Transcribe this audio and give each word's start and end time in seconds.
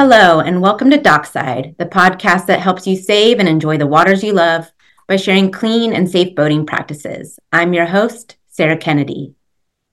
Hello, 0.00 0.38
and 0.38 0.62
welcome 0.62 0.90
to 0.90 0.96
Dockside, 0.96 1.74
the 1.76 1.84
podcast 1.84 2.46
that 2.46 2.60
helps 2.60 2.86
you 2.86 2.94
save 2.94 3.40
and 3.40 3.48
enjoy 3.48 3.78
the 3.78 3.86
waters 3.88 4.22
you 4.22 4.32
love 4.32 4.70
by 5.08 5.16
sharing 5.16 5.50
clean 5.50 5.92
and 5.92 6.08
safe 6.08 6.36
boating 6.36 6.64
practices. 6.64 7.36
I'm 7.52 7.72
your 7.72 7.86
host, 7.86 8.36
Sarah 8.46 8.76
Kennedy. 8.76 9.34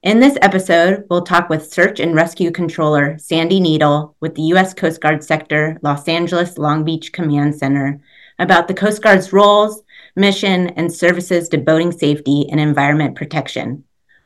In 0.03 0.19
this 0.19 0.37
episode, 0.43 1.05
we'll 1.09 1.23
talk 1.23 1.49
with 1.49 1.73
Search 1.73 1.99
and 1.99 2.13
Rescue 2.13 2.51
Controller 2.51 3.17
Sandy 3.17 3.59
Needle 3.59 4.15
with 4.19 4.35
the 4.35 4.43
U.S. 4.43 4.75
Coast 4.75 5.01
Guard 5.01 5.23
Sector 5.23 5.79
Los 5.81 6.07
Angeles 6.07 6.59
Long 6.59 6.83
Beach 6.83 7.11
Command 7.11 7.55
Center 7.55 7.99
about 8.37 8.67
the 8.67 8.75
Coast 8.75 9.01
Guard's 9.01 9.33
roles, 9.33 9.81
mission, 10.15 10.67
and 10.77 10.93
services 10.93 11.49
to 11.49 11.57
boating 11.57 11.91
safety 11.91 12.45
and 12.51 12.59
environment 12.59 13.15
protection. 13.15 13.83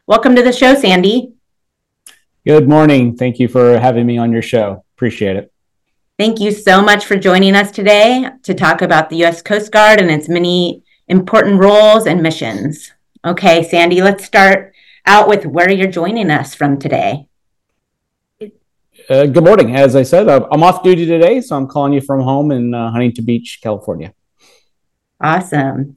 Welcome 0.07 0.35
to 0.35 0.43
the 0.43 0.51
show, 0.51 0.75
Sandy. 0.75 1.35
Good 2.45 2.67
morning. 2.67 3.15
Thank 3.15 3.39
you 3.39 3.47
for 3.47 3.79
having 3.79 4.05
me 4.05 4.17
on 4.17 4.33
your 4.33 4.41
show. 4.41 4.83
Appreciate 4.97 5.37
it. 5.37 5.53
Thank 6.19 6.41
you 6.41 6.51
so 6.51 6.81
much 6.81 7.05
for 7.05 7.15
joining 7.15 7.55
us 7.55 7.71
today 7.71 8.27
to 8.43 8.53
talk 8.53 8.81
about 8.81 9.09
the 9.09 9.15
U.S. 9.19 9.41
Coast 9.41 9.71
Guard 9.71 10.01
and 10.01 10.11
its 10.11 10.27
many 10.27 10.83
important 11.07 11.61
roles 11.61 12.07
and 12.07 12.21
missions. 12.21 12.91
Okay, 13.23 13.63
Sandy, 13.63 14.01
let's 14.01 14.25
start 14.25 14.73
out 15.05 15.29
with 15.29 15.45
where 15.45 15.71
you're 15.71 15.87
joining 15.87 16.29
us 16.29 16.53
from 16.53 16.77
today. 16.77 17.25
Uh, 19.09 19.27
good 19.27 19.45
morning. 19.45 19.73
As 19.77 19.95
I 19.95 20.03
said, 20.03 20.27
I'm 20.27 20.61
off 20.61 20.83
duty 20.83 21.05
today, 21.05 21.39
so 21.39 21.55
I'm 21.55 21.69
calling 21.69 21.93
you 21.93 22.01
from 22.01 22.19
home 22.19 22.51
in 22.51 22.73
uh, 22.73 22.91
Huntington 22.91 23.23
Beach, 23.23 23.59
California. 23.63 24.13
Awesome. 25.23 25.95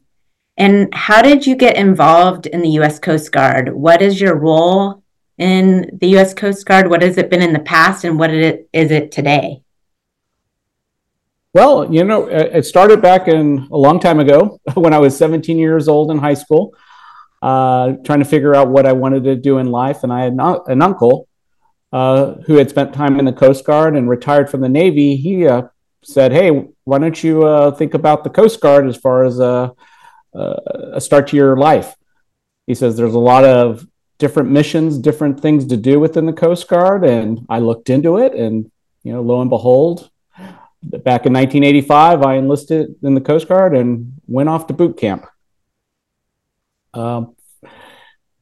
And 0.56 0.94
how 0.94 1.22
did 1.22 1.48
you 1.48 1.56
get 1.56 1.74
involved 1.74 2.46
in 2.46 2.62
the 2.62 2.70
U.S. 2.78 3.00
Coast 3.00 3.32
Guard? 3.32 3.74
What 3.74 4.00
is 4.00 4.20
your 4.20 4.38
role 4.38 5.02
in 5.36 5.98
the 6.00 6.10
U.S. 6.10 6.32
Coast 6.32 6.64
Guard? 6.64 6.88
What 6.88 7.02
has 7.02 7.18
it 7.18 7.28
been 7.28 7.42
in 7.42 7.52
the 7.52 7.58
past, 7.58 8.04
and 8.04 8.20
what 8.20 8.30
is 8.32 8.62
it 8.72 9.10
today? 9.10 9.61
Well, 11.54 11.92
you 11.92 12.02
know, 12.04 12.28
it 12.28 12.64
started 12.64 13.02
back 13.02 13.28
in 13.28 13.68
a 13.70 13.76
long 13.76 14.00
time 14.00 14.20
ago 14.20 14.58
when 14.74 14.94
I 14.94 14.98
was 14.98 15.16
17 15.16 15.58
years 15.58 15.86
old 15.86 16.10
in 16.10 16.18
high 16.18 16.34
school, 16.34 16.74
uh, 17.42 17.92
trying 18.04 18.20
to 18.20 18.24
figure 18.24 18.54
out 18.54 18.68
what 18.68 18.86
I 18.86 18.92
wanted 18.92 19.24
to 19.24 19.36
do 19.36 19.58
in 19.58 19.66
life. 19.66 20.02
And 20.02 20.12
I 20.12 20.22
had 20.22 20.32
an 20.32 20.82
uncle 20.82 21.28
uh, 21.92 22.36
who 22.46 22.54
had 22.54 22.70
spent 22.70 22.94
time 22.94 23.18
in 23.18 23.26
the 23.26 23.34
Coast 23.34 23.66
Guard 23.66 23.96
and 23.96 24.08
retired 24.08 24.48
from 24.48 24.62
the 24.62 24.68
Navy. 24.68 25.16
He 25.16 25.46
uh, 25.46 25.64
said, 26.02 26.32
Hey, 26.32 26.68
why 26.84 26.98
don't 26.98 27.22
you 27.22 27.46
uh, 27.46 27.72
think 27.72 27.92
about 27.92 28.24
the 28.24 28.30
Coast 28.30 28.60
Guard 28.62 28.88
as 28.88 28.96
far 28.96 29.24
as 29.24 29.38
a, 29.38 29.72
a 30.32 31.00
start 31.00 31.28
to 31.28 31.36
your 31.36 31.58
life? 31.58 31.94
He 32.66 32.74
says, 32.74 32.96
There's 32.96 33.12
a 33.12 33.18
lot 33.18 33.44
of 33.44 33.86
different 34.16 34.48
missions, 34.50 34.96
different 34.96 35.40
things 35.40 35.66
to 35.66 35.76
do 35.76 36.00
within 36.00 36.24
the 36.24 36.32
Coast 36.32 36.66
Guard. 36.66 37.04
And 37.04 37.44
I 37.50 37.58
looked 37.58 37.90
into 37.90 38.16
it, 38.16 38.32
and, 38.32 38.70
you 39.02 39.12
know, 39.12 39.20
lo 39.20 39.42
and 39.42 39.50
behold, 39.50 40.08
back 40.82 41.26
in 41.26 41.32
1985, 41.32 42.22
I 42.22 42.34
enlisted 42.34 42.94
in 43.02 43.14
the 43.14 43.20
Coast 43.20 43.48
Guard 43.48 43.76
and 43.76 44.14
went 44.26 44.48
off 44.48 44.66
to 44.66 44.74
boot 44.74 44.96
camp. 44.96 45.26
Um, 46.94 47.36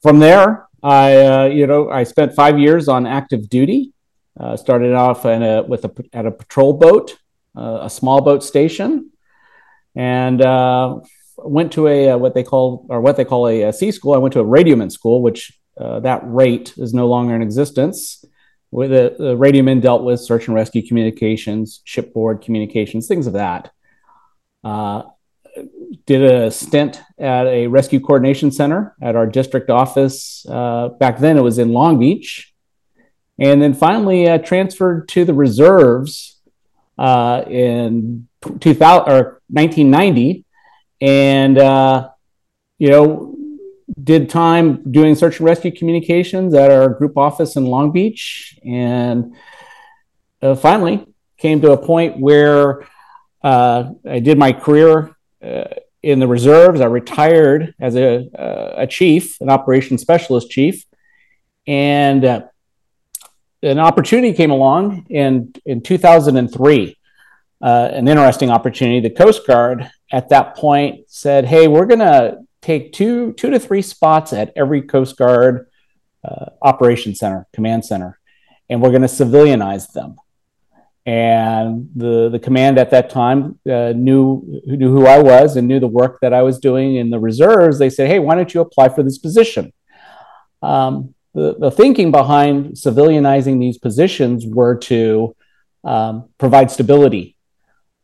from 0.02 0.18
there, 0.18 0.66
I 0.82 1.16
uh, 1.16 1.44
you 1.44 1.66
know 1.66 1.90
I 1.90 2.04
spent 2.04 2.34
five 2.34 2.58
years 2.58 2.88
on 2.88 3.06
active 3.06 3.48
duty. 3.48 3.92
Uh, 4.38 4.56
started 4.56 4.94
off 4.94 5.26
a, 5.26 5.62
with 5.68 5.84
a, 5.84 5.92
at 6.14 6.24
a 6.24 6.30
patrol 6.30 6.72
boat, 6.72 7.18
uh, 7.54 7.80
a 7.82 7.90
small 7.90 8.22
boat 8.22 8.42
station, 8.42 9.10
and 9.94 10.40
uh, 10.40 10.98
went 11.36 11.72
to 11.72 11.88
a 11.88 12.10
uh, 12.10 12.16
what 12.16 12.32
they 12.34 12.42
call 12.42 12.86
or 12.88 13.00
what 13.00 13.16
they 13.16 13.24
call 13.24 13.46
a, 13.48 13.64
a 13.64 13.72
sea 13.72 13.92
school. 13.92 14.14
I 14.14 14.18
went 14.18 14.32
to 14.32 14.40
a 14.40 14.44
radioman 14.44 14.90
school, 14.90 15.20
which 15.20 15.52
uh, 15.78 16.00
that 16.00 16.22
rate 16.24 16.72
is 16.78 16.94
no 16.94 17.06
longer 17.06 17.34
in 17.34 17.42
existence 17.42 18.24
with 18.70 18.90
the, 18.90 19.14
the 19.18 19.36
radioman 19.36 19.80
dealt 19.80 20.04
with 20.04 20.20
search 20.20 20.46
and 20.46 20.54
rescue 20.54 20.86
communications, 20.86 21.80
shipboard 21.84 22.42
communications, 22.42 23.08
things 23.08 23.26
of 23.26 23.32
that. 23.32 23.72
Uh, 24.62 25.02
did 26.06 26.22
a 26.22 26.50
stint 26.50 27.00
at 27.18 27.46
a 27.46 27.66
rescue 27.66 28.00
coordination 28.00 28.50
center 28.50 28.94
at 29.02 29.16
our 29.16 29.26
district 29.26 29.70
office. 29.70 30.46
Uh, 30.48 30.88
back 30.88 31.18
then, 31.18 31.36
it 31.36 31.42
was 31.42 31.58
in 31.58 31.72
Long 31.72 31.98
Beach, 31.98 32.52
and 33.38 33.60
then 33.60 33.74
finally 33.74 34.28
uh, 34.28 34.38
transferred 34.38 35.08
to 35.08 35.24
the 35.24 35.34
reserves 35.34 36.40
uh, 36.98 37.42
in 37.48 38.28
2000 38.60 39.12
or 39.12 39.42
1990, 39.48 40.44
and 41.00 41.58
uh, 41.58 42.08
you 42.78 42.90
know 42.90 43.34
did 44.02 44.30
time 44.30 44.90
doing 44.90 45.14
search 45.14 45.38
and 45.38 45.46
rescue 45.46 45.70
communications 45.70 46.54
at 46.54 46.70
our 46.70 46.88
group 46.88 47.16
office 47.16 47.56
in 47.56 47.66
Long 47.66 47.92
Beach, 47.92 48.58
and 48.64 49.34
uh, 50.42 50.54
finally 50.54 51.06
came 51.38 51.60
to 51.62 51.72
a 51.72 51.76
point 51.76 52.18
where 52.18 52.86
uh, 53.42 53.90
I 54.08 54.20
did 54.20 54.38
my 54.38 54.52
career 54.52 55.16
uh, 55.42 55.64
in 56.02 56.20
the 56.20 56.28
reserves. 56.28 56.80
I 56.80 56.86
retired 56.86 57.74
as 57.80 57.96
a, 57.96 58.28
uh, 58.38 58.74
a 58.82 58.86
chief, 58.86 59.40
an 59.40 59.50
operations 59.50 60.02
specialist 60.02 60.50
chief, 60.50 60.84
and 61.66 62.24
uh, 62.24 62.42
an 63.62 63.78
opportunity 63.78 64.32
came 64.32 64.50
along 64.50 65.06
in 65.08 65.54
in 65.64 65.82
2003. 65.82 66.96
Uh, 67.62 67.90
an 67.92 68.08
interesting 68.08 68.50
opportunity. 68.50 69.00
The 69.00 69.14
Coast 69.14 69.46
Guard 69.46 69.90
at 70.10 70.30
that 70.30 70.56
point 70.56 71.04
said, 71.08 71.44
"Hey, 71.44 71.68
we're 71.68 71.86
to 71.98 72.38
take 72.62 72.92
two 72.92 73.32
two 73.34 73.50
to 73.50 73.58
three 73.58 73.82
spots 73.82 74.32
at 74.32 74.52
every 74.56 74.82
Coast 74.82 75.16
Guard 75.16 75.66
uh, 76.24 76.46
operation 76.62 77.14
center, 77.14 77.46
command 77.52 77.84
center, 77.84 78.18
and 78.68 78.80
we're 78.80 78.90
going 78.90 79.02
to 79.02 79.08
civilianize 79.08 79.92
them. 79.92 80.16
And 81.06 81.90
the 81.96 82.28
the 82.28 82.38
command 82.38 82.78
at 82.78 82.90
that 82.90 83.10
time 83.10 83.58
uh, 83.68 83.92
knew 83.96 84.60
knew 84.66 84.90
who 84.90 85.06
I 85.06 85.18
was 85.18 85.56
and 85.56 85.66
knew 85.66 85.80
the 85.80 85.86
work 85.86 86.18
that 86.20 86.32
I 86.32 86.42
was 86.42 86.58
doing 86.58 86.96
in 86.96 87.10
the 87.10 87.18
reserves. 87.18 87.78
They 87.78 87.90
said, 87.90 88.08
"Hey, 88.08 88.18
why 88.18 88.34
don't 88.34 88.52
you 88.52 88.60
apply 88.60 88.90
for 88.90 89.02
this 89.02 89.18
position?" 89.18 89.72
Um, 90.62 91.14
the, 91.34 91.56
the 91.58 91.70
thinking 91.70 92.10
behind 92.10 92.74
civilianizing 92.74 93.58
these 93.60 93.78
positions 93.78 94.44
were 94.46 94.76
to 94.76 95.34
um, 95.84 96.28
provide 96.38 96.70
stability. 96.70 97.36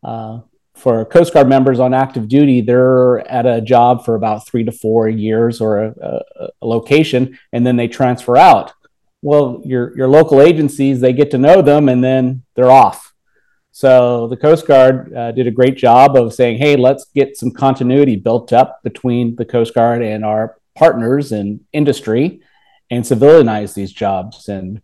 Uh, 0.02 0.40
for 0.76 1.06
Coast 1.06 1.32
Guard 1.32 1.48
members 1.48 1.80
on 1.80 1.94
active 1.94 2.28
duty, 2.28 2.60
they're 2.60 3.26
at 3.28 3.46
a 3.46 3.62
job 3.62 4.04
for 4.04 4.14
about 4.14 4.46
three 4.46 4.62
to 4.62 4.70
four 4.70 5.08
years 5.08 5.60
or 5.60 5.82
a, 5.82 5.94
a, 6.00 6.48
a, 6.60 6.66
location, 6.66 7.38
and 7.52 7.66
then 7.66 7.76
they 7.76 7.88
transfer 7.88 8.36
out. 8.36 8.72
Well, 9.22 9.62
your 9.64 9.96
your 9.96 10.06
local 10.06 10.40
agencies 10.40 11.00
they 11.00 11.14
get 11.14 11.30
to 11.30 11.38
know 11.38 11.62
them, 11.62 11.88
and 11.88 12.04
then 12.04 12.42
they're 12.54 12.70
off. 12.70 13.14
So 13.72 14.28
the 14.28 14.36
Coast 14.36 14.66
Guard 14.66 15.14
uh, 15.14 15.32
did 15.32 15.46
a 15.46 15.50
great 15.50 15.76
job 15.76 16.14
of 16.14 16.34
saying, 16.34 16.58
"Hey, 16.58 16.76
let's 16.76 17.06
get 17.14 17.38
some 17.38 17.50
continuity 17.50 18.16
built 18.16 18.52
up 18.52 18.82
between 18.82 19.34
the 19.36 19.46
Coast 19.46 19.74
Guard 19.74 20.02
and 20.02 20.24
our 20.24 20.58
partners 20.74 21.32
in 21.32 21.60
industry, 21.72 22.42
and 22.90 23.02
civilianize 23.02 23.72
these 23.72 23.92
jobs." 23.92 24.48
And 24.50 24.82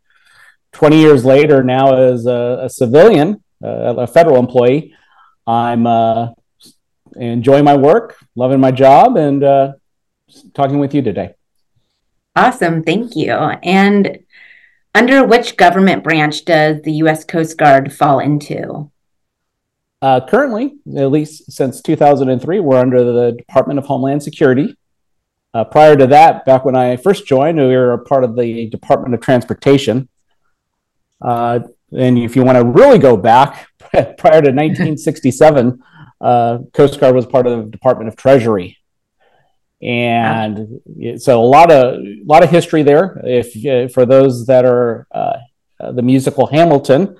20 0.72 0.98
years 0.98 1.24
later, 1.26 1.62
now 1.62 1.94
as 1.94 2.24
a, 2.24 2.60
a 2.62 2.70
civilian, 2.70 3.44
uh, 3.62 3.94
a 3.98 4.06
federal 4.06 4.38
employee. 4.38 4.94
I'm 5.46 5.86
uh, 5.86 6.28
enjoying 7.16 7.64
my 7.64 7.76
work, 7.76 8.16
loving 8.36 8.60
my 8.60 8.70
job, 8.70 9.16
and 9.16 9.42
uh, 9.42 9.72
talking 10.54 10.78
with 10.78 10.94
you 10.94 11.02
today. 11.02 11.34
Awesome. 12.34 12.82
Thank 12.82 13.14
you. 13.16 13.32
And 13.32 14.20
under 14.94 15.24
which 15.24 15.56
government 15.56 16.04
branch 16.04 16.44
does 16.44 16.82
the 16.82 16.92
U.S. 16.94 17.24
Coast 17.24 17.58
Guard 17.58 17.92
fall 17.92 18.20
into? 18.20 18.90
Uh, 20.00 20.20
currently, 20.26 20.74
at 20.96 21.10
least 21.10 21.52
since 21.52 21.80
2003, 21.80 22.60
we're 22.60 22.76
under 22.76 23.04
the 23.04 23.32
Department 23.32 23.78
of 23.78 23.86
Homeland 23.86 24.22
Security. 24.22 24.76
Uh, 25.54 25.64
prior 25.64 25.96
to 25.96 26.06
that, 26.06 26.44
back 26.44 26.64
when 26.64 26.74
I 26.74 26.96
first 26.96 27.26
joined, 27.26 27.58
we 27.58 27.76
were 27.76 27.92
a 27.92 27.98
part 27.98 28.24
of 28.24 28.34
the 28.36 28.68
Department 28.70 29.14
of 29.14 29.20
Transportation. 29.20 30.08
Uh, 31.20 31.60
and 31.96 32.18
if 32.18 32.34
you 32.34 32.42
want 32.42 32.58
to 32.58 32.64
really 32.64 32.98
go 32.98 33.16
back, 33.16 33.68
prior 34.16 34.40
to 34.40 34.50
1967, 34.50 35.82
uh, 36.20 36.58
Coast 36.72 36.98
Guard 36.98 37.14
was 37.14 37.26
part 37.26 37.46
of 37.46 37.64
the 37.64 37.70
Department 37.70 38.08
of 38.08 38.16
Treasury, 38.16 38.78
and 39.82 40.80
so 41.18 41.42
a 41.42 41.44
lot 41.44 41.70
of 41.70 41.96
a 41.96 42.22
lot 42.24 42.42
of 42.42 42.48
history 42.48 42.82
there. 42.82 43.20
If 43.22 43.66
uh, 43.66 43.92
for 43.92 44.06
those 44.06 44.46
that 44.46 44.64
are 44.64 45.06
uh, 45.12 45.36
the 45.92 46.00
musical 46.00 46.46
Hamilton 46.46 47.16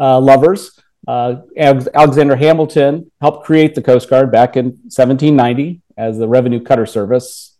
uh, 0.00 0.18
lovers, 0.18 0.80
uh, 1.06 1.36
Alexander 1.56 2.34
Hamilton 2.34 3.12
helped 3.20 3.46
create 3.46 3.76
the 3.76 3.82
Coast 3.82 4.10
Guard 4.10 4.32
back 4.32 4.56
in 4.56 4.66
1790 4.66 5.80
as 5.96 6.18
the 6.18 6.26
Revenue 6.26 6.60
Cutter 6.60 6.86
Service, 6.86 7.56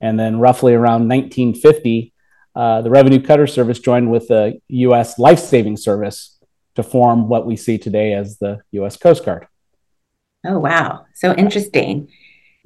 and 0.00 0.18
then 0.18 0.40
roughly 0.40 0.74
around 0.74 1.08
1950. 1.08 2.12
Uh, 2.56 2.82
the 2.82 2.90
Revenue 2.90 3.22
Cutter 3.22 3.46
Service 3.46 3.78
joined 3.78 4.10
with 4.10 4.26
the 4.26 4.60
U.S. 4.68 5.20
Life 5.20 5.38
Saving 5.38 5.76
Service 5.76 6.39
to 6.76 6.82
form 6.82 7.28
what 7.28 7.46
we 7.46 7.56
see 7.56 7.78
today 7.78 8.14
as 8.14 8.38
the 8.38 8.60
U.S. 8.72 8.96
Coast 8.96 9.24
Guard. 9.24 9.46
Oh, 10.46 10.58
wow. 10.58 11.06
So 11.14 11.34
interesting. 11.34 12.10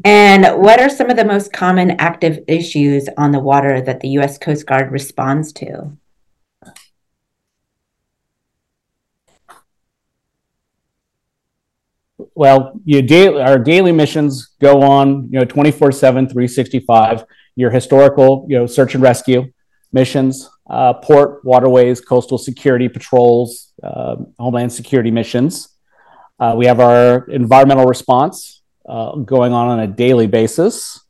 And 0.05 0.63
what 0.63 0.81
are 0.81 0.91
some 0.91 1.11
of 1.11 1.17
the 1.17 1.25
most 1.25 1.53
common 1.53 1.93
active 1.93 2.45
issues 2.49 3.09
on 3.17 3.33
the 3.33 3.41
water 3.41 3.81
that 3.81 4.01
the 4.01 4.09
U.S. 4.11 4.39
Coast 4.39 4.67
Guard 4.67 4.91
responds 4.93 5.53
to? 5.55 5.97
well, 12.35 12.81
you 12.85 13.03
daily, 13.03 13.41
our 13.41 13.59
daily 13.59 13.93
missions 13.93 14.55
go 14.61 14.83
on, 14.83 15.29
you 15.31 15.39
know, 15.39 15.45
24 15.45 15.93
7, 15.93 16.27
365. 16.27 17.25
Your 17.57 17.71
historical, 17.71 18.47
you 18.49 18.59
know, 18.59 18.67
search 18.67 18.95
and 18.95 19.03
rescue 19.03 19.53
missions, 19.93 20.51
uh, 20.69 20.93
port, 20.95 21.45
waterways, 21.45 22.01
coastal 22.01 22.37
security 22.37 22.89
patrols, 22.89 23.73
uh, 23.85 24.17
homeland 24.39 24.73
security 24.73 25.11
missions. 25.11 25.69
Uh, 26.39 26.55
we 26.57 26.67
have 26.67 26.81
our 26.81 27.27
environmental 27.27 27.85
response 27.85 28.63
uh, 28.89 29.17
going 29.17 29.53
on 29.53 29.69
on 29.69 29.81
a 29.81 29.87
daily 29.87 30.27
basis. 30.27 31.01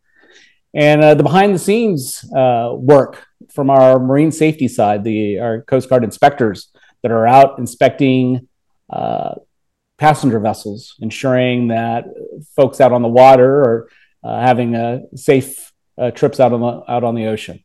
And 0.75 1.03
uh, 1.03 1.15
the 1.15 1.23
behind 1.23 1.55
the 1.55 1.59
scenes 1.59 2.25
uh, 2.37 2.73
work 2.75 3.27
from 3.53 3.71
our 3.71 3.99
marine 3.99 4.33
safety 4.33 4.69
side, 4.69 5.05
the 5.05 5.39
our 5.39 5.63
Coast 5.63 5.89
Guard 5.89 6.05
inspectors 6.05 6.69
that 7.03 7.13
are 7.13 7.27
out 7.27 7.59
inspecting 7.59 8.49
passenger 9.97 10.41
vessels, 10.41 10.97
ensuring 11.01 11.69
that 11.69 12.05
folks 12.57 12.81
out 12.81 12.93
on 12.93 13.03
the 13.03 13.09
water 13.09 13.89
are 14.25 14.41
having 14.41 15.07
safe 15.15 15.73
trips 16.15 16.41
out 16.41 16.53
on 16.53 16.61
the 16.61 16.91
out 16.91 17.05
on 17.05 17.15
the 17.15 17.27
ocean. 17.27 17.63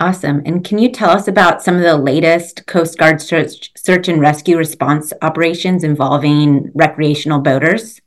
Awesome. 0.00 0.42
And 0.46 0.64
can 0.64 0.78
you 0.78 0.92
tell 0.92 1.10
us 1.10 1.26
about 1.26 1.62
some 1.62 1.74
of 1.74 1.82
the 1.82 1.96
latest 1.96 2.66
Coast 2.66 2.98
Guard 2.98 3.20
search, 3.20 3.72
search 3.76 4.06
and 4.06 4.20
rescue 4.20 4.56
response 4.56 5.12
operations 5.22 5.82
involving 5.82 6.70
recreational 6.72 7.40
boaters? 7.40 8.00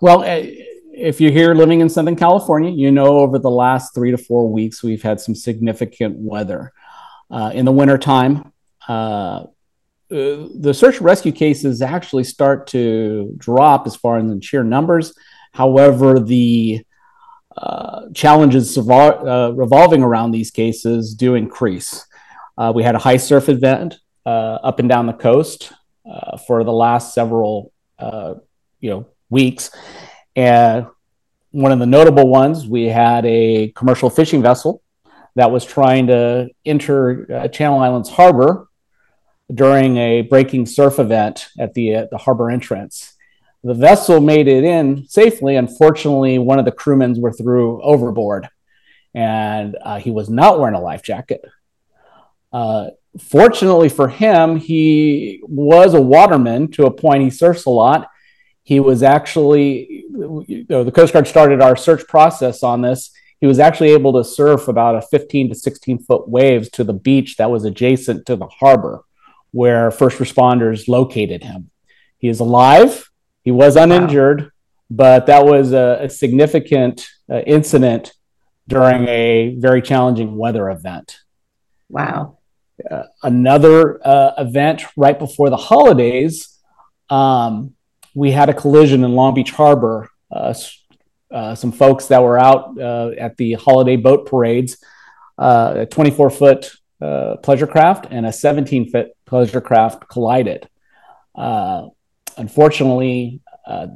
Well, 0.00 0.22
eh, 0.22 0.54
if 0.92 1.20
you're 1.20 1.32
here 1.32 1.54
living 1.54 1.80
in 1.80 1.88
Southern 1.88 2.14
California, 2.14 2.70
you 2.70 2.92
know 2.92 3.18
over 3.18 3.40
the 3.40 3.50
last 3.50 3.92
three 3.92 4.12
to 4.12 4.16
four 4.16 4.48
weeks, 4.48 4.82
we've 4.82 5.02
had 5.02 5.20
some 5.20 5.34
significant 5.34 6.16
weather. 6.16 6.72
Uh, 7.28 7.50
in 7.52 7.64
the 7.64 7.72
wintertime, 7.72 8.52
uh, 8.88 9.44
uh, 10.10 10.46
the 10.54 10.72
search 10.72 10.96
and 10.98 11.04
rescue 11.04 11.32
cases 11.32 11.82
actually 11.82 12.24
start 12.24 12.68
to 12.68 13.34
drop 13.36 13.86
as 13.86 13.96
far 13.96 14.18
as 14.18 14.24
in 14.24 14.40
sheer 14.40 14.62
numbers. 14.62 15.12
However, 15.52 16.20
the 16.20 16.84
uh, 17.60 18.08
challenges 18.14 18.78
uh, 18.78 19.52
revolving 19.54 20.02
around 20.02 20.30
these 20.30 20.50
cases 20.50 21.14
do 21.14 21.34
increase. 21.34 22.06
Uh, 22.56 22.72
we 22.74 22.84
had 22.84 22.94
a 22.94 22.98
high 22.98 23.16
surf 23.16 23.48
event 23.48 23.98
uh, 24.26 24.58
up 24.62 24.78
and 24.78 24.88
down 24.88 25.06
the 25.06 25.12
coast 25.12 25.72
uh, 26.08 26.36
for 26.36 26.62
the 26.62 26.72
last 26.72 27.14
several 27.14 27.72
you 28.80 28.90
know 28.90 29.06
weeks, 29.28 29.70
and 30.36 30.86
one 31.50 31.72
of 31.72 31.80
the 31.80 31.86
notable 31.86 32.28
ones 32.28 32.66
we 32.66 32.84
had 32.84 33.26
a 33.26 33.72
commercial 33.74 34.08
fishing 34.08 34.40
vessel 34.40 34.82
that 35.34 35.50
was 35.50 35.64
trying 35.64 36.06
to 36.06 36.48
enter 36.64 37.48
Channel 37.52 37.80
Islands 37.80 38.08
Harbor 38.08 38.68
during 39.52 39.96
a 39.96 40.22
breaking 40.22 40.66
surf 40.66 41.00
event 41.00 41.48
at 41.58 41.74
the 41.74 42.06
the 42.10 42.18
harbor 42.18 42.50
entrance 42.50 43.14
the 43.64 43.74
vessel 43.74 44.20
made 44.20 44.48
it 44.48 44.64
in 44.64 45.06
safely. 45.08 45.56
Unfortunately, 45.56 46.38
one 46.38 46.58
of 46.58 46.64
the 46.64 46.72
crewmen 46.72 47.20
were 47.20 47.32
through 47.32 47.82
overboard, 47.82 48.48
and 49.14 49.76
uh, 49.82 49.98
he 49.98 50.10
was 50.10 50.28
not 50.28 50.58
wearing 50.58 50.74
a 50.74 50.80
life 50.80 51.02
jacket. 51.02 51.44
Uh, 52.52 52.88
fortunately 53.20 53.88
for 53.88 54.08
him, 54.08 54.56
he 54.56 55.40
was 55.42 55.94
a 55.94 56.00
waterman 56.00 56.70
to 56.72 56.86
a 56.86 56.90
point. 56.90 57.22
He 57.22 57.30
surfs 57.30 57.66
a 57.66 57.70
lot. 57.70 58.08
He 58.62 58.80
was 58.80 59.02
actually, 59.02 60.04
you 60.10 60.66
know, 60.68 60.84
the 60.84 60.92
Coast 60.92 61.12
Guard 61.12 61.26
started 61.26 61.60
our 61.62 61.76
search 61.76 62.06
process 62.06 62.62
on 62.62 62.82
this. 62.82 63.10
He 63.40 63.46
was 63.46 63.58
actually 63.58 63.90
able 63.90 64.12
to 64.14 64.24
surf 64.24 64.68
about 64.68 64.96
a 64.96 65.02
15 65.02 65.50
to 65.50 65.54
16 65.54 66.00
foot 66.00 66.28
waves 66.28 66.68
to 66.70 66.84
the 66.84 66.92
beach 66.92 67.36
that 67.36 67.50
was 67.50 67.64
adjacent 67.64 68.26
to 68.26 68.36
the 68.36 68.46
harbor 68.46 69.04
where 69.52 69.90
first 69.90 70.18
responders 70.18 70.88
located 70.88 71.42
him. 71.42 71.70
He 72.18 72.28
is 72.28 72.40
alive. 72.40 73.07
He 73.48 73.52
was 73.52 73.76
uninjured, 73.76 74.42
wow. 74.42 74.48
but 74.90 75.24
that 75.24 75.46
was 75.46 75.72
a, 75.72 76.00
a 76.02 76.10
significant 76.10 77.08
uh, 77.32 77.38
incident 77.46 78.12
during 78.66 79.08
a 79.08 79.54
very 79.56 79.80
challenging 79.80 80.36
weather 80.36 80.68
event. 80.68 81.16
Wow. 81.88 82.40
Uh, 82.90 83.04
another 83.22 84.06
uh, 84.06 84.32
event 84.36 84.82
right 84.98 85.18
before 85.18 85.48
the 85.48 85.56
holidays, 85.56 86.58
um, 87.08 87.72
we 88.14 88.32
had 88.32 88.50
a 88.50 88.52
collision 88.52 89.02
in 89.02 89.14
Long 89.14 89.32
Beach 89.32 89.52
Harbor. 89.52 90.10
Uh, 90.30 90.52
uh, 91.32 91.54
some 91.54 91.72
folks 91.72 92.08
that 92.08 92.22
were 92.22 92.38
out 92.38 92.78
uh, 92.78 93.12
at 93.18 93.38
the 93.38 93.54
holiday 93.54 93.96
boat 93.96 94.26
parades, 94.26 94.76
a 95.38 95.86
24 95.90 96.28
foot 96.28 96.70
pleasure 97.42 97.66
craft 97.66 98.08
and 98.10 98.26
a 98.26 98.32
17 98.32 98.90
foot 98.90 99.06
pleasure 99.24 99.62
craft 99.62 100.06
collided 100.06 100.68
unfortunately, 102.38 103.40
uh, 103.66 103.86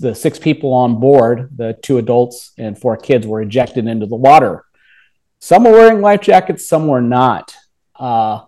the 0.00 0.14
six 0.14 0.38
people 0.38 0.72
on 0.72 0.98
board, 0.98 1.50
the 1.56 1.78
two 1.82 1.98
adults 1.98 2.52
and 2.58 2.76
four 2.76 2.96
kids, 2.96 3.26
were 3.26 3.40
ejected 3.40 3.86
into 3.86 4.06
the 4.06 4.16
water. 4.16 4.64
Some 5.38 5.64
were 5.64 5.72
wearing 5.72 6.00
life 6.00 6.20
jackets, 6.20 6.66
some 6.68 6.88
were 6.88 7.00
not. 7.00 7.54
Uh, 7.94 8.40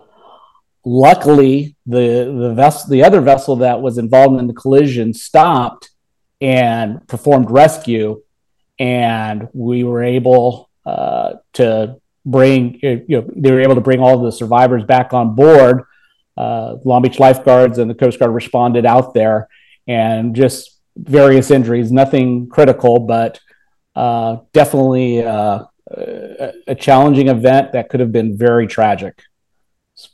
luckily, 0.84 1.76
the 1.86 2.34
the 2.36 2.54
vessel, 2.54 2.90
the 2.90 3.04
other 3.04 3.20
vessel 3.20 3.56
that 3.56 3.80
was 3.80 3.98
involved 3.98 4.38
in 4.40 4.46
the 4.46 4.52
collision, 4.52 5.14
stopped 5.14 5.90
and 6.40 7.06
performed 7.06 7.50
rescue, 7.50 8.22
and 8.78 9.48
we 9.52 9.84
were 9.84 10.02
able 10.02 10.68
uh, 10.84 11.34
to 11.52 11.96
bring 12.26 12.80
you 12.82 13.04
know 13.08 13.30
they 13.36 13.52
were 13.52 13.60
able 13.60 13.74
to 13.74 13.80
bring 13.80 14.00
all 14.00 14.18
the 14.18 14.32
survivors 14.32 14.82
back 14.84 15.12
on 15.12 15.34
board 15.34 15.84
uh, 16.36 16.76
Long 16.84 17.02
Beach 17.02 17.18
lifeguards 17.18 17.78
and 17.78 17.90
the 17.90 17.94
Coast 17.94 18.18
Guard 18.18 18.32
responded 18.32 18.86
out 18.86 19.14
there 19.14 19.48
and 19.86 20.34
just 20.34 20.78
various 20.96 21.50
injuries, 21.50 21.92
nothing 21.92 22.48
critical, 22.48 23.00
but 23.00 23.40
uh, 23.94 24.38
definitely 24.52 25.22
uh, 25.22 25.64
a, 25.90 26.52
a, 26.68 26.74
challenging 26.74 27.28
event 27.28 27.72
that 27.72 27.88
could 27.88 28.00
have 28.00 28.12
been 28.12 28.36
very 28.36 28.66
tragic. 28.66 29.22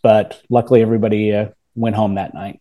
But 0.03 0.43
luckily, 0.51 0.83
everybody 0.83 1.35
uh, 1.35 1.49
went 1.75 1.97
home 1.97 2.17
that 2.17 2.35
night. 2.35 2.61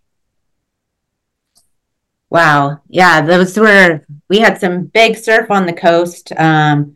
Wow. 2.29 2.81
Yeah, 2.87 3.21
those 3.21 3.57
were, 3.57 4.05
we 4.29 4.39
had 4.39 4.59
some 4.59 4.85
big 4.85 5.17
surf 5.17 5.49
on 5.49 5.65
the 5.65 5.73
coast. 5.73 6.31
Um, 6.37 6.95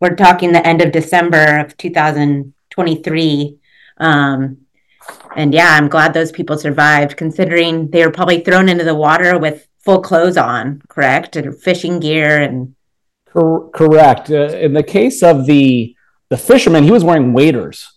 we're 0.00 0.16
talking 0.16 0.52
the 0.52 0.66
end 0.66 0.82
of 0.82 0.92
December 0.92 1.58
of 1.58 1.76
2023. 1.76 3.58
Um, 3.98 4.58
and 5.38 5.54
yeah, 5.54 5.70
I'm 5.70 5.88
glad 5.88 6.12
those 6.12 6.32
people 6.32 6.58
survived, 6.58 7.16
considering 7.16 7.90
they 7.90 8.04
were 8.04 8.10
probably 8.10 8.40
thrown 8.40 8.68
into 8.68 8.82
the 8.82 8.94
water 8.94 9.38
with 9.38 9.68
full 9.78 10.02
clothes 10.02 10.36
on, 10.36 10.82
correct, 10.88 11.36
and 11.36 11.56
fishing 11.56 12.00
gear 12.00 12.42
and. 12.42 12.74
Cor- 13.32 13.70
correct. 13.70 14.30
Uh, 14.30 14.48
in 14.48 14.72
the 14.72 14.82
case 14.82 15.22
of 15.22 15.46
the 15.46 15.94
the 16.28 16.36
fisherman, 16.36 16.82
he 16.82 16.90
was 16.90 17.04
wearing 17.04 17.32
waders, 17.32 17.88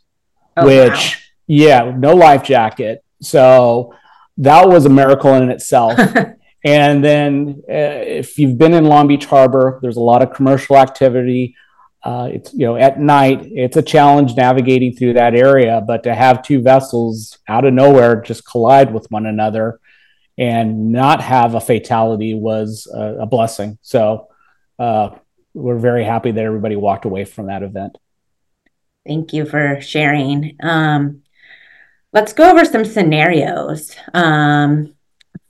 oh, 0.55 0.67
which 0.67 0.91
wow. 0.91 1.11
yeah, 1.47 1.95
no 1.97 2.13
life 2.13 2.43
jacket. 2.43 3.03
So 3.23 3.95
that 4.37 4.69
was 4.69 4.85
a 4.85 4.89
miracle 4.89 5.33
in 5.33 5.49
itself. 5.49 5.99
and 6.63 7.03
then 7.03 7.63
uh, 7.67 8.05
if 8.21 8.37
you've 8.37 8.59
been 8.59 8.75
in 8.75 8.85
Long 8.85 9.07
Beach 9.07 9.25
Harbor, 9.25 9.79
there's 9.81 9.97
a 9.97 10.01
lot 10.01 10.21
of 10.21 10.31
commercial 10.31 10.77
activity. 10.77 11.55
Uh, 12.03 12.29
it's 12.33 12.51
you 12.53 12.65
know 12.65 12.75
at 12.75 12.99
night 12.99 13.47
it's 13.51 13.77
a 13.77 13.81
challenge 13.81 14.35
navigating 14.35 14.91
through 14.91 15.13
that 15.13 15.35
area 15.35 15.83
but 15.85 16.01
to 16.01 16.15
have 16.15 16.41
two 16.41 16.59
vessels 16.59 17.37
out 17.47 17.63
of 17.63 17.71
nowhere 17.75 18.21
just 18.21 18.43
collide 18.43 18.91
with 18.91 19.05
one 19.11 19.27
another 19.27 19.79
and 20.37 20.91
not 20.91 21.21
have 21.21 21.53
a 21.53 21.61
fatality 21.61 22.33
was 22.33 22.91
a, 22.91 23.21
a 23.21 23.25
blessing. 23.25 23.77
So 23.83 24.27
uh, 24.79 25.11
we're 25.53 25.77
very 25.77 26.03
happy 26.03 26.31
that 26.31 26.43
everybody 26.43 26.75
walked 26.75 27.05
away 27.05 27.25
from 27.25 27.47
that 27.47 27.61
event. 27.63 27.97
Thank 29.05 29.33
you 29.33 29.45
for 29.45 29.79
sharing. 29.81 30.57
Um, 30.63 31.21
let's 32.13 32.33
go 32.33 32.49
over 32.49 32.65
some 32.65 32.85
scenarios. 32.85 33.95
Um, 34.13 34.95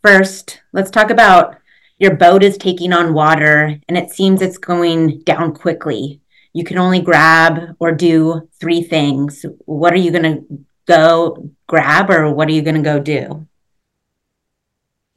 first 0.04 0.62
let's 0.74 0.92
talk 0.92 1.10
about 1.10 1.58
your 2.00 2.16
boat 2.16 2.44
is 2.44 2.58
taking 2.58 2.92
on 2.92 3.14
water 3.14 3.80
and 3.88 3.98
it 3.98 4.10
seems 4.10 4.42
it's 4.42 4.58
going 4.58 5.22
down 5.22 5.54
quickly 5.54 6.20
you 6.54 6.64
can 6.64 6.78
only 6.78 7.02
grab 7.02 7.76
or 7.80 7.92
do 7.92 8.50
three 8.60 8.84
things. 8.84 9.46
What 9.66 9.94
are 9.94 9.98
you 9.98 10.12
going 10.12 10.24
to 10.24 10.66
go 10.86 11.50
grab 11.68 12.10
or 12.10 12.34
what 12.34 12.48
are 12.48 12.52
you 12.52 12.62
going 12.62 12.76
to 12.76 12.82
go 12.82 13.00
do? 13.00 13.48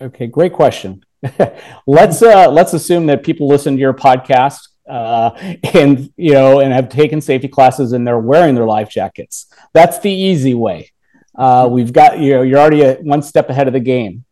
Okay, 0.01 0.27
great 0.27 0.53
question. 0.53 1.05
let's 1.87 2.23
uh, 2.23 2.51
let's 2.51 2.75
assume 2.75 3.07
that 3.07 3.23
people 3.23 3.49
listen 3.49 3.75
to 3.75 3.81
your 3.81 3.95
podcast 3.95 4.69
uh, 4.89 5.31
and 5.75 6.13
you 6.17 6.33
know 6.33 6.61
and 6.61 6.73
have 6.73 6.89
taken 6.89 7.21
safety 7.21 7.49
classes 7.49 7.93
and 7.93 8.07
they're 8.07 8.19
wearing 8.19 8.55
their 8.55 8.67
life 8.67 8.91
jackets. 8.91 9.47
That's 9.73 9.99
the 10.01 10.11
easy 10.11 10.55
way. 10.55 10.91
Uh, 11.35 11.69
we've 11.71 11.93
got 11.93 12.19
you 12.19 12.35
know 12.35 12.43
you're 12.43 12.59
already 12.59 12.83
a, 12.83 12.95
one 12.97 13.23
step 13.23 13.49
ahead 13.49 13.67
of 13.67 13.73
the 13.73 13.81
game. 13.81 14.25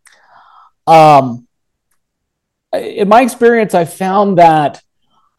Um, 0.86 1.46
in 2.72 3.08
my 3.08 3.22
experience, 3.22 3.74
I 3.74 3.84
found 3.84 4.38
that 4.38 4.82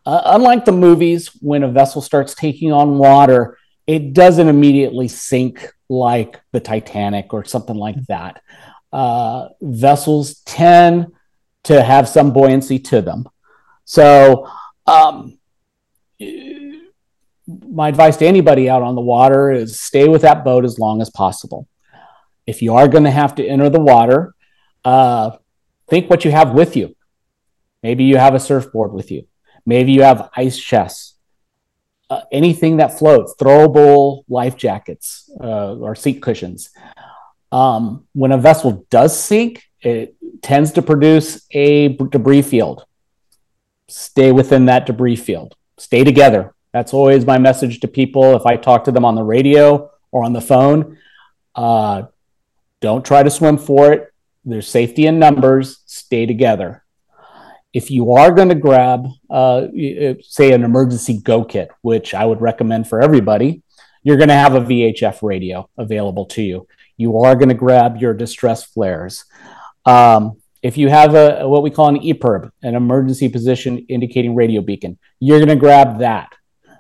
uh, 0.05 0.21
unlike 0.25 0.65
the 0.65 0.71
movies, 0.71 1.29
when 1.41 1.63
a 1.63 1.67
vessel 1.71 2.01
starts 2.01 2.35
taking 2.35 2.71
on 2.71 2.97
water, 2.97 3.57
it 3.87 4.13
doesn't 4.13 4.47
immediately 4.47 5.07
sink 5.07 5.71
like 5.89 6.39
the 6.51 6.59
Titanic 6.59 7.33
or 7.33 7.45
something 7.45 7.75
like 7.75 7.97
that. 8.07 8.41
uh, 8.93 9.49
vessels 9.59 10.35
tend 10.45 11.07
to 11.63 11.81
have 11.81 12.07
some 12.07 12.31
buoyancy 12.31 12.77
to 12.77 13.01
them. 13.01 13.27
So, 13.85 14.47
um, 14.85 15.39
my 17.47 17.89
advice 17.89 18.15
to 18.17 18.25
anybody 18.25 18.69
out 18.69 18.83
on 18.83 18.95
the 18.95 19.01
water 19.01 19.51
is 19.51 19.79
stay 19.79 20.07
with 20.07 20.21
that 20.21 20.45
boat 20.45 20.63
as 20.63 20.79
long 20.79 21.01
as 21.01 21.09
possible. 21.09 21.67
If 22.45 22.61
you 22.61 22.75
are 22.75 22.87
going 22.87 23.03
to 23.05 23.11
have 23.11 23.35
to 23.35 23.45
enter 23.45 23.69
the 23.69 23.79
water, 23.79 24.35
uh, 24.85 25.31
think 25.89 26.09
what 26.09 26.23
you 26.23 26.31
have 26.31 26.51
with 26.51 26.77
you. 26.77 26.95
Maybe 27.81 28.03
you 28.05 28.17
have 28.17 28.35
a 28.35 28.39
surfboard 28.39 28.93
with 28.93 29.11
you. 29.11 29.27
Maybe 29.65 29.91
you 29.91 30.03
have 30.03 30.29
ice 30.35 30.57
chests. 30.57 31.15
Uh, 32.09 32.21
anything 32.31 32.77
that 32.77 32.99
floats, 32.99 33.33
throwable 33.39 34.23
life 34.27 34.55
jackets 34.55 35.29
uh, 35.41 35.75
or 35.75 35.95
seat 35.95 36.21
cushions. 36.21 36.69
Um, 37.51 38.07
when 38.13 38.31
a 38.31 38.37
vessel 38.37 38.85
does 38.89 39.17
sink, 39.17 39.63
it 39.81 40.15
tends 40.41 40.71
to 40.73 40.81
produce 40.81 41.45
a 41.51 41.89
debris 41.89 42.41
field. 42.41 42.85
Stay 43.87 44.31
within 44.31 44.65
that 44.65 44.85
debris 44.85 45.15
field. 45.15 45.55
Stay 45.77 46.03
together. 46.03 46.53
That's 46.71 46.93
always 46.93 47.25
my 47.25 47.37
message 47.37 47.79
to 47.81 47.87
people 47.87 48.35
if 48.35 48.45
I 48.45 48.57
talk 48.57 48.83
to 48.85 48.91
them 48.91 49.05
on 49.05 49.15
the 49.15 49.23
radio 49.23 49.91
or 50.11 50.23
on 50.23 50.33
the 50.33 50.41
phone. 50.41 50.97
Uh, 51.55 52.03
don't 52.81 53.05
try 53.05 53.23
to 53.23 53.29
swim 53.29 53.57
for 53.57 53.93
it. 53.93 54.13
There's 54.45 54.67
safety 54.67 55.05
in 55.05 55.19
numbers. 55.19 55.81
Stay 55.85 56.25
together. 56.25 56.82
If 57.73 57.89
you 57.89 58.13
are 58.13 58.31
going 58.31 58.49
to 58.49 58.55
grab, 58.55 59.07
uh, 59.29 59.67
say, 60.21 60.53
an 60.53 60.63
emergency 60.63 61.19
go 61.19 61.43
kit, 61.43 61.69
which 61.81 62.13
I 62.13 62.23
would 62.25 62.39
recommend 62.39 62.87
for 62.87 63.01
everybody, 63.01 63.63
you're 64.03 64.17
going 64.17 64.29
to 64.29 64.35
have 64.35 64.53
a 64.53 64.61
VHF 64.61 65.23
radio 65.23 65.69
available 65.77 66.25
to 66.27 66.43
you. 66.43 66.67
You 66.97 67.19
are 67.19 67.35
going 67.35 67.49
to 67.49 67.55
grab 67.55 67.97
your 67.97 68.13
distress 68.13 68.63
flares. 68.63 69.25
Um, 69.85 70.37
if 70.61 70.77
you 70.77 70.89
have 70.89 71.15
a 71.15 71.47
what 71.47 71.63
we 71.63 71.71
call 71.71 71.89
an 71.89 71.99
EPIRB, 71.99 72.51
an 72.61 72.75
emergency 72.75 73.27
position 73.27 73.85
indicating 73.89 74.35
radio 74.35 74.61
beacon, 74.61 74.97
you're 75.19 75.39
going 75.39 75.49
to 75.49 75.55
grab 75.55 75.99
that. 75.99 76.33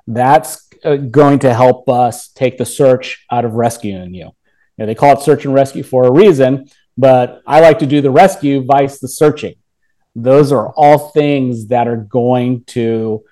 That's 0.07 0.69
uh, 0.85 0.95
going 0.95 1.39
to 1.39 1.53
help 1.53 1.89
us 1.89 2.29
take 2.29 2.57
the 2.57 2.65
search 2.65 3.25
out 3.31 3.45
of 3.45 3.53
rescuing 3.53 4.13
you. 4.13 4.25
you 4.25 4.31
know, 4.77 4.85
they 4.85 4.95
call 4.95 5.17
it 5.17 5.23
search 5.23 5.45
and 5.45 5.53
rescue 5.53 5.83
for 5.83 6.05
a 6.05 6.11
reason, 6.11 6.69
but 6.97 7.41
I 7.47 7.59
like 7.59 7.79
to 7.79 7.85
do 7.85 8.01
the 8.01 8.11
rescue 8.11 8.63
vice 8.63 8.99
the 8.99 9.07
searching. 9.07 9.55
Those 10.15 10.51
are 10.51 10.71
all 10.75 11.09
things 11.09 11.67
that 11.67 11.87
are 11.87 11.97
going 11.97 12.63
to 12.65 13.23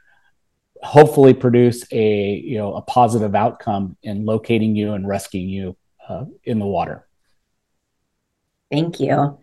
hopefully 0.83 1.33
produce 1.33 1.85
a 1.91 2.41
you 2.43 2.57
know 2.57 2.73
a 2.73 2.81
positive 2.81 3.35
outcome 3.35 3.97
in 4.01 4.25
locating 4.25 4.75
you 4.75 4.93
and 4.93 5.07
rescuing 5.07 5.49
you 5.49 5.77
uh, 6.07 6.25
in 6.43 6.59
the 6.59 6.65
water. 6.65 7.07
Thank 8.71 8.99
you. 8.99 9.37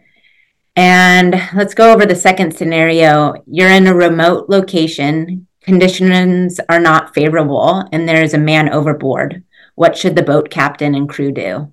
And 0.75 1.41
let's 1.55 1.75
go 1.75 1.93
over 1.93 2.07
the 2.07 2.15
second 2.15 2.57
scenario. 2.57 3.35
You're 3.47 3.71
in 3.71 3.87
a 3.87 3.95
remote 3.95 4.49
location, 4.49 5.47
conditions 5.61 6.61
are 6.69 6.81
not 6.81 7.15
favorable, 7.15 7.85
and 7.93 8.09
there's 8.09 8.33
a 8.33 8.39
man 8.39 8.69
overboard. 8.69 9.43
What 9.75 9.97
should 9.97 10.17
the 10.17 10.23
boat 10.23 10.51
captain 10.51 10.95
and 10.95 11.09
crew 11.09 11.33
do? 11.33 11.73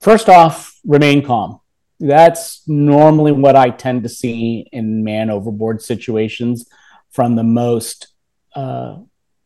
First 0.00 0.28
off, 0.28 0.78
remain 0.84 1.24
calm. 1.24 1.60
That's 2.00 2.62
normally 2.68 3.32
what 3.32 3.56
I 3.56 3.70
tend 3.70 4.04
to 4.04 4.08
see 4.08 4.68
in 4.72 5.02
man 5.02 5.30
overboard 5.30 5.82
situations 5.82 6.68
from 7.10 7.34
the 7.34 7.42
most 7.42 8.08
uh, 8.54 8.98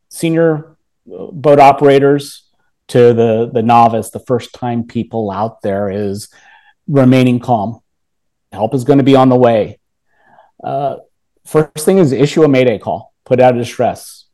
senior 0.08 0.76
uh, 1.10 1.26
boat 1.32 1.58
operators 1.58 2.48
to 2.88 3.14
the 3.14 3.50
the 3.52 3.62
novice, 3.62 4.10
the 4.10 4.18
first 4.20 4.52
time 4.52 4.84
people 4.84 5.30
out 5.30 5.62
there 5.62 5.88
is 5.88 6.28
remaining 6.86 7.40
calm. 7.40 7.80
Help 8.52 8.74
is 8.74 8.84
going 8.84 8.98
to 8.98 9.04
be 9.04 9.16
on 9.16 9.30
the 9.30 9.36
way. 9.36 9.78
Uh, 10.62 10.96
first 11.46 11.84
thing 11.86 11.98
is 11.98 12.12
issue 12.12 12.42
a 12.42 12.48
mayday 12.48 12.78
call, 12.78 13.14
put 13.24 13.40
out 13.40 13.54
a 13.54 13.58
distress. 13.58 14.26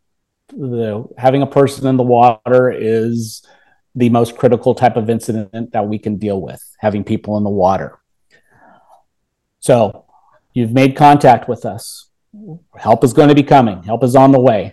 The, 0.49 1.07
having 1.17 1.43
a 1.43 1.47
person 1.47 1.87
in 1.87 1.97
the 1.97 2.03
water 2.03 2.71
is 2.71 3.47
the 3.95 4.09
most 4.09 4.37
critical 4.37 4.75
type 4.75 4.97
of 4.97 5.09
incident 5.09 5.73
that 5.73 5.87
we 5.87 5.99
can 5.99 6.17
deal 6.17 6.41
with, 6.41 6.63
having 6.79 7.05
people 7.05 7.37
in 7.37 7.45
the 7.45 7.51
water. 7.51 7.99
So 9.61 10.05
you've 10.53 10.73
made 10.73 10.97
contact 10.97 11.49
with 11.49 11.65
us. 11.65 12.09
Help 12.77 13.05
is 13.05 13.13
going 13.13 13.29
to 13.29 13.35
be 13.35 13.43
coming, 13.43 13.83
help 13.83 14.05
is 14.05 14.15
on 14.15 14.33
the 14.33 14.41
way. 14.41 14.73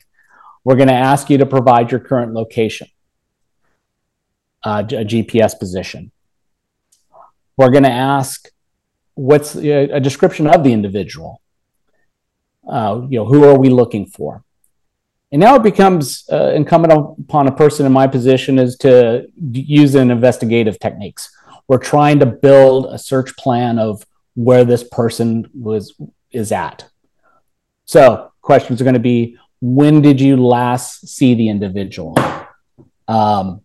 We're 0.64 0.76
going 0.76 0.90
to 0.90 0.94
ask 0.94 1.30
you 1.30 1.38
to 1.38 1.46
provide 1.46 1.92
your 1.92 2.00
current 2.00 2.34
location, 2.34 2.88
uh, 4.64 4.84
a 4.88 5.06
GPS 5.06 5.58
position. 5.58 6.12
We're 7.56 7.70
going 7.70 7.84
to 7.84 7.92
ask 7.92 8.50
what's 9.14 9.56
a 9.56 10.00
description 10.00 10.48
of 10.48 10.64
the 10.64 10.74
individual. 10.74 11.42
Uh, 12.68 13.02
you 13.10 13.20
know, 13.20 13.26
who 13.26 13.44
are 13.44 13.58
we 13.58 13.70
looking 13.70 14.06
for? 14.08 14.44
And 15.32 15.40
now 15.40 15.56
it 15.56 15.64
becomes 15.64 16.28
uh, 16.32 16.52
incumbent 16.56 16.94
upon 16.94 17.48
a 17.48 17.52
person 17.52 17.86
in 17.86 17.92
my 17.92 18.08
position 18.08 18.58
is 18.60 18.76
to 18.78 19.28
use 19.52 19.96
an 19.96 20.12
investigative 20.12 20.80
techniques. 20.80 21.30
We're 21.68 21.78
trying 21.78 22.20
to 22.20 22.26
build 22.26 22.88
a 22.88 22.98
search 22.98 23.36
plan 23.38 23.80
of 23.80 24.06
where 24.36 24.64
this 24.64 24.84
person 24.84 25.50
was 25.54 26.00
is 26.32 26.52
at. 26.52 26.86
So 27.86 28.32
questions 28.42 28.80
are 28.80 28.84
going 28.84 28.94
to 28.94 29.00
be: 29.00 29.38
When 29.62 30.02
did 30.02 30.22
you 30.22 30.38
last 30.38 31.08
see 31.08 31.34
the 31.34 31.50
individual? 31.50 32.16
Um, 33.08 33.62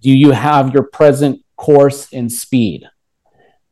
do 0.00 0.10
you 0.10 0.32
have 0.32 0.72
your 0.72 0.84
present 0.84 1.42
course 1.56 2.12
and 2.12 2.30
speed 2.30 2.86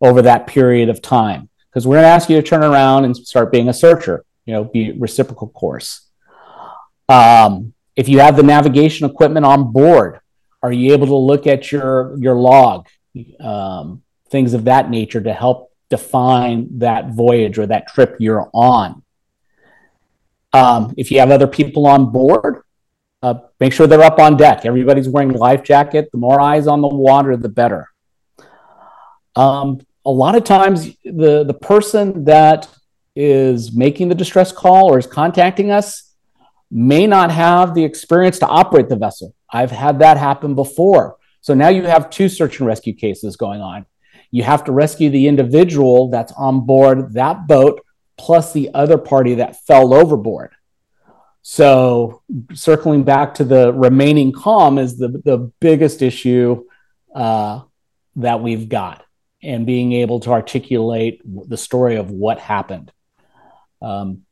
over 0.00 0.22
that 0.22 0.46
period 0.46 0.88
of 0.88 1.02
time? 1.02 1.48
Because 1.70 1.86
we're 1.86 1.96
going 1.96 2.04
to 2.04 2.08
ask 2.08 2.28
you 2.28 2.36
to 2.36 2.46
turn 2.46 2.64
around 2.64 3.04
and 3.04 3.16
start 3.16 3.52
being 3.52 3.68
a 3.68 3.74
searcher. 3.74 4.24
You 4.44 4.54
know, 4.54 4.64
be 4.64 4.92
reciprocal 4.92 5.48
course. 5.48 6.08
Um, 7.08 7.74
if 7.96 8.08
you 8.08 8.18
have 8.20 8.36
the 8.36 8.42
navigation 8.42 9.08
equipment 9.08 9.46
on 9.46 9.72
board, 9.72 10.20
are 10.62 10.72
you 10.72 10.92
able 10.92 11.06
to 11.06 11.16
look 11.16 11.46
at 11.46 11.72
your 11.72 12.16
your 12.18 12.34
log? 12.34 12.88
Um, 13.40 14.01
things 14.32 14.54
of 14.54 14.64
that 14.64 14.90
nature 14.90 15.20
to 15.20 15.32
help 15.32 15.70
define 15.90 16.78
that 16.78 17.10
voyage 17.10 17.58
or 17.58 17.66
that 17.66 17.86
trip 17.86 18.16
you're 18.18 18.50
on. 18.52 19.02
Um, 20.54 20.94
if 20.96 21.10
you 21.10 21.20
have 21.20 21.30
other 21.30 21.46
people 21.46 21.86
on 21.86 22.10
board, 22.10 22.62
uh, 23.22 23.34
make 23.60 23.72
sure 23.72 23.86
they're 23.86 24.02
up 24.02 24.18
on 24.18 24.36
deck. 24.36 24.66
Everybody's 24.66 25.08
wearing 25.08 25.34
a 25.34 25.38
life 25.38 25.62
jacket. 25.62 26.10
The 26.10 26.18
more 26.18 26.40
eyes 26.40 26.66
on 26.66 26.80
the 26.80 26.88
water, 26.88 27.36
the 27.36 27.48
better. 27.48 27.88
Um, 29.36 29.80
a 30.04 30.10
lot 30.10 30.34
of 30.34 30.44
times, 30.44 30.96
the 31.04 31.44
the 31.44 31.54
person 31.54 32.24
that 32.24 32.68
is 33.14 33.72
making 33.72 34.08
the 34.08 34.14
distress 34.14 34.50
call 34.50 34.90
or 34.92 34.98
is 34.98 35.06
contacting 35.06 35.70
us 35.70 36.14
may 36.70 37.06
not 37.06 37.30
have 37.30 37.74
the 37.74 37.84
experience 37.84 38.38
to 38.40 38.46
operate 38.46 38.88
the 38.88 38.96
vessel. 38.96 39.34
I've 39.50 39.70
had 39.70 39.98
that 40.00 40.16
happen 40.16 40.54
before. 40.54 41.16
So 41.42 41.54
now 41.54 41.68
you 41.68 41.82
have 41.84 42.08
two 42.08 42.28
search 42.28 42.58
and 42.58 42.66
rescue 42.66 42.94
cases 42.94 43.36
going 43.36 43.60
on. 43.60 43.86
You 44.32 44.42
have 44.42 44.64
to 44.64 44.72
rescue 44.72 45.10
the 45.10 45.28
individual 45.28 46.08
that's 46.08 46.32
on 46.32 46.66
board 46.66 47.12
that 47.12 47.46
boat 47.46 47.80
plus 48.18 48.52
the 48.52 48.70
other 48.74 48.98
party 48.98 49.36
that 49.36 49.64
fell 49.66 49.94
overboard. 49.94 50.52
So, 51.42 52.22
circling 52.54 53.02
back 53.02 53.34
to 53.34 53.44
the 53.44 53.72
remaining 53.72 54.32
calm 54.32 54.78
is 54.78 54.96
the, 54.96 55.08
the 55.08 55.50
biggest 55.60 56.00
issue 56.00 56.64
uh, 57.14 57.62
that 58.16 58.40
we've 58.40 58.68
got, 58.68 59.04
and 59.42 59.66
being 59.66 59.92
able 59.92 60.20
to 60.20 60.30
articulate 60.30 61.20
the 61.24 61.56
story 61.56 61.96
of 61.96 62.10
what 62.10 62.38
happened. 62.38 62.92
Um, 63.80 64.22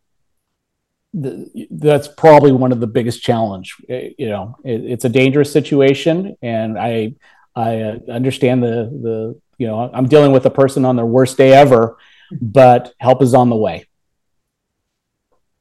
the, 1.13 1.51
that's 1.71 2.07
probably 2.07 2.53
one 2.53 2.71
of 2.71 2.79
the 2.79 2.87
biggest 2.87 3.23
challenge. 3.23 3.75
You 3.89 4.29
know, 4.29 4.57
it, 4.65 4.85
it's 4.85 5.05
a 5.05 5.09
dangerous 5.09 5.53
situation, 5.53 6.37
and 6.41 6.79
I 6.79 7.15
I 7.57 7.81
uh, 7.81 7.99
understand 8.09 8.63
the 8.63 8.89
the 9.03 9.41
you 9.61 9.67
know, 9.67 9.91
I'm 9.93 10.09
dealing 10.09 10.33
with 10.33 10.47
a 10.47 10.51
person 10.51 10.87
on 10.87 10.97
their 10.97 11.05
worst 11.05 11.37
day 11.37 11.53
ever, 11.53 11.99
but 12.41 12.95
help 12.99 13.23
is 13.23 13.35
on 13.35 13.51
the 13.51 13.57
way. 13.57 13.85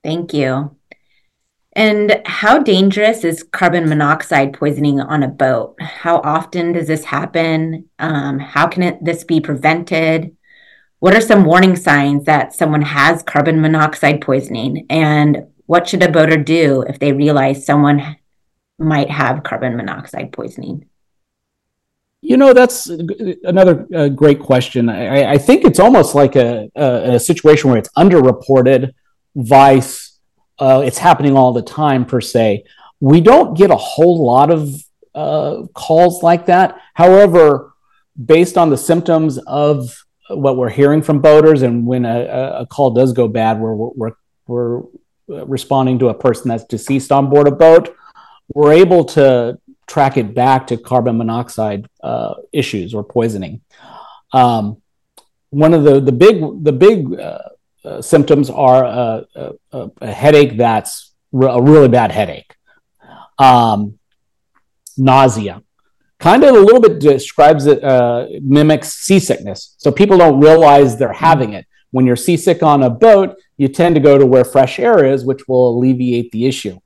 Thank 0.05 0.33
you. 0.33 0.77
And 1.73 2.21
how 2.25 2.59
dangerous 2.59 3.25
is 3.25 3.43
carbon 3.43 3.89
monoxide 3.89 4.53
poisoning 4.53 5.01
on 5.01 5.21
a 5.21 5.27
boat? 5.27 5.75
How 5.81 6.21
often 6.21 6.71
does 6.71 6.87
this 6.87 7.03
happen? 7.03 7.89
Um, 7.99 8.39
how 8.39 8.67
can 8.67 8.83
it, 8.83 9.03
this 9.03 9.25
be 9.25 9.41
prevented? 9.41 10.35
What 10.99 11.13
are 11.13 11.21
some 11.21 11.43
warning 11.43 11.75
signs 11.75 12.23
that 12.23 12.55
someone 12.55 12.81
has 12.83 13.21
carbon 13.21 13.59
monoxide 13.59 14.21
poisoning? 14.21 14.85
And 14.89 15.47
what 15.65 15.89
should 15.89 16.03
a 16.03 16.11
boater 16.11 16.37
do 16.37 16.83
if 16.83 16.99
they 16.99 17.11
realize 17.11 17.65
someone 17.65 18.15
might 18.77 19.11
have 19.11 19.43
carbon 19.43 19.75
monoxide 19.75 20.31
poisoning? 20.31 20.85
You 22.21 22.37
know, 22.37 22.53
that's 22.53 22.87
another 22.87 23.87
uh, 23.95 24.09
great 24.09 24.39
question. 24.39 24.89
I, 24.89 25.33
I, 25.33 25.37
think 25.37 25.63
it's 25.63 25.79
almost 25.79 26.15
like 26.15 26.35
a, 26.35 26.69
a, 26.75 27.15
a, 27.15 27.19
situation 27.19 27.69
where 27.69 27.79
it's 27.79 27.89
underreported, 27.97 28.91
vice, 29.35 30.19
uh, 30.59 30.83
it's 30.85 30.97
happening 30.97 31.37
all 31.37 31.53
the 31.53 31.61
time, 31.61 32.05
per 32.05 32.19
se. 32.19 32.65
We 32.99 33.21
don't 33.21 33.57
get 33.57 33.71
a 33.71 33.77
whole 33.77 34.25
lot 34.25 34.51
of 34.51 34.69
uh, 35.15 35.67
calls 35.73 36.21
like 36.21 36.47
that. 36.47 36.79
However, 36.93 37.73
based 38.25 38.57
on 38.57 38.69
the 38.69 38.77
symptoms 38.77 39.37
of 39.47 39.89
what 40.27 40.57
we're 40.57 40.69
hearing 40.69 41.01
from 41.01 41.21
boaters, 41.21 41.61
and 41.61 41.85
when 41.85 42.03
a, 42.03 42.59
a 42.59 42.65
call 42.65 42.91
does 42.91 43.13
go 43.13 43.29
bad, 43.29 43.59
we're, 43.61 43.73
we're, 43.73 44.11
we're 44.45 44.81
responding 45.27 45.99
to 45.99 46.09
a 46.09 46.13
person 46.13 46.49
that's 46.49 46.65
deceased 46.65 47.11
on 47.11 47.29
board 47.29 47.47
a 47.47 47.51
boat, 47.51 47.95
we're 48.53 48.73
able 48.73 49.05
to 49.05 49.59
track 49.89 50.17
it 50.17 50.35
back 50.35 50.67
to 50.67 50.77
carbon 50.77 51.17
monoxide 51.17 51.87
uh, 52.01 52.35
issues 52.53 52.93
or 52.93 53.03
poisoning. 53.03 53.61
Um, 54.31 54.81
one 55.49 55.73
of 55.73 55.83
the 55.83 55.99
the 55.99 56.11
big 56.11 56.63
the 56.63 56.71
big 56.71 57.19
uh, 57.19 57.39
uh, 57.83 58.01
symptoms 58.01 58.49
are 58.49 58.85
a, 58.85 59.25
a, 59.71 59.89
a, 60.01 60.11
headache 60.11 60.57
that's 60.57 61.13
re- 61.31 61.51
a 61.51 61.61
really 61.61 61.87
bad 61.87 62.11
headache, 62.11 62.53
um, 63.39 63.97
nausea, 64.97 65.63
kind 66.19 66.43
of 66.43 66.55
a 66.55 66.59
little 66.59 66.81
bit 66.81 66.99
describes 66.99 67.65
it 67.65 67.83
uh, 67.83 68.27
mimics 68.41 68.93
seasickness. 68.93 69.75
So 69.77 69.91
people 69.91 70.17
don't 70.17 70.39
realize 70.39 70.97
they're 70.97 71.13
having 71.13 71.53
it. 71.53 71.65
When 71.91 72.05
you're 72.05 72.15
seasick 72.15 72.61
on 72.61 72.83
a 72.83 72.89
boat, 72.89 73.35
you 73.57 73.67
tend 73.67 73.95
to 73.95 74.01
go 74.01 74.17
to 74.19 74.25
where 74.25 74.45
fresh 74.45 74.77
air 74.77 75.03
is, 75.03 75.25
which 75.25 75.47
will 75.47 75.69
alleviate 75.69 76.31
the 76.31 76.45
issue. 76.45 76.79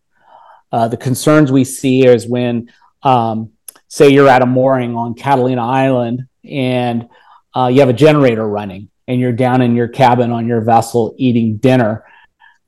Uh, 0.71 0.87
the 0.87 0.97
concerns 0.97 1.51
we 1.51 1.63
see 1.63 2.05
is 2.05 2.27
when, 2.27 2.71
um, 3.03 3.51
say, 3.87 4.09
you're 4.09 4.27
at 4.27 4.41
a 4.41 4.45
mooring 4.45 4.95
on 4.95 5.13
Catalina 5.13 5.65
Island 5.65 6.27
and 6.43 7.07
uh, 7.55 7.67
you 7.67 7.79
have 7.79 7.89
a 7.89 7.93
generator 7.93 8.47
running 8.47 8.89
and 9.07 9.19
you're 9.19 9.33
down 9.33 9.61
in 9.61 9.75
your 9.75 9.87
cabin 9.87 10.31
on 10.31 10.47
your 10.47 10.61
vessel 10.61 11.13
eating 11.17 11.57
dinner. 11.57 12.05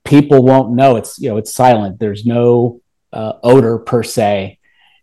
People 0.04 0.44
won't 0.44 0.74
know 0.74 0.98
it's 0.98 1.18
you 1.18 1.30
know 1.30 1.38
it's 1.38 1.54
silent. 1.54 2.00
There's 2.00 2.26
no 2.26 2.82
uh, 3.12 3.34
odor 3.42 3.80
per 3.80 4.04
se, 4.04 4.60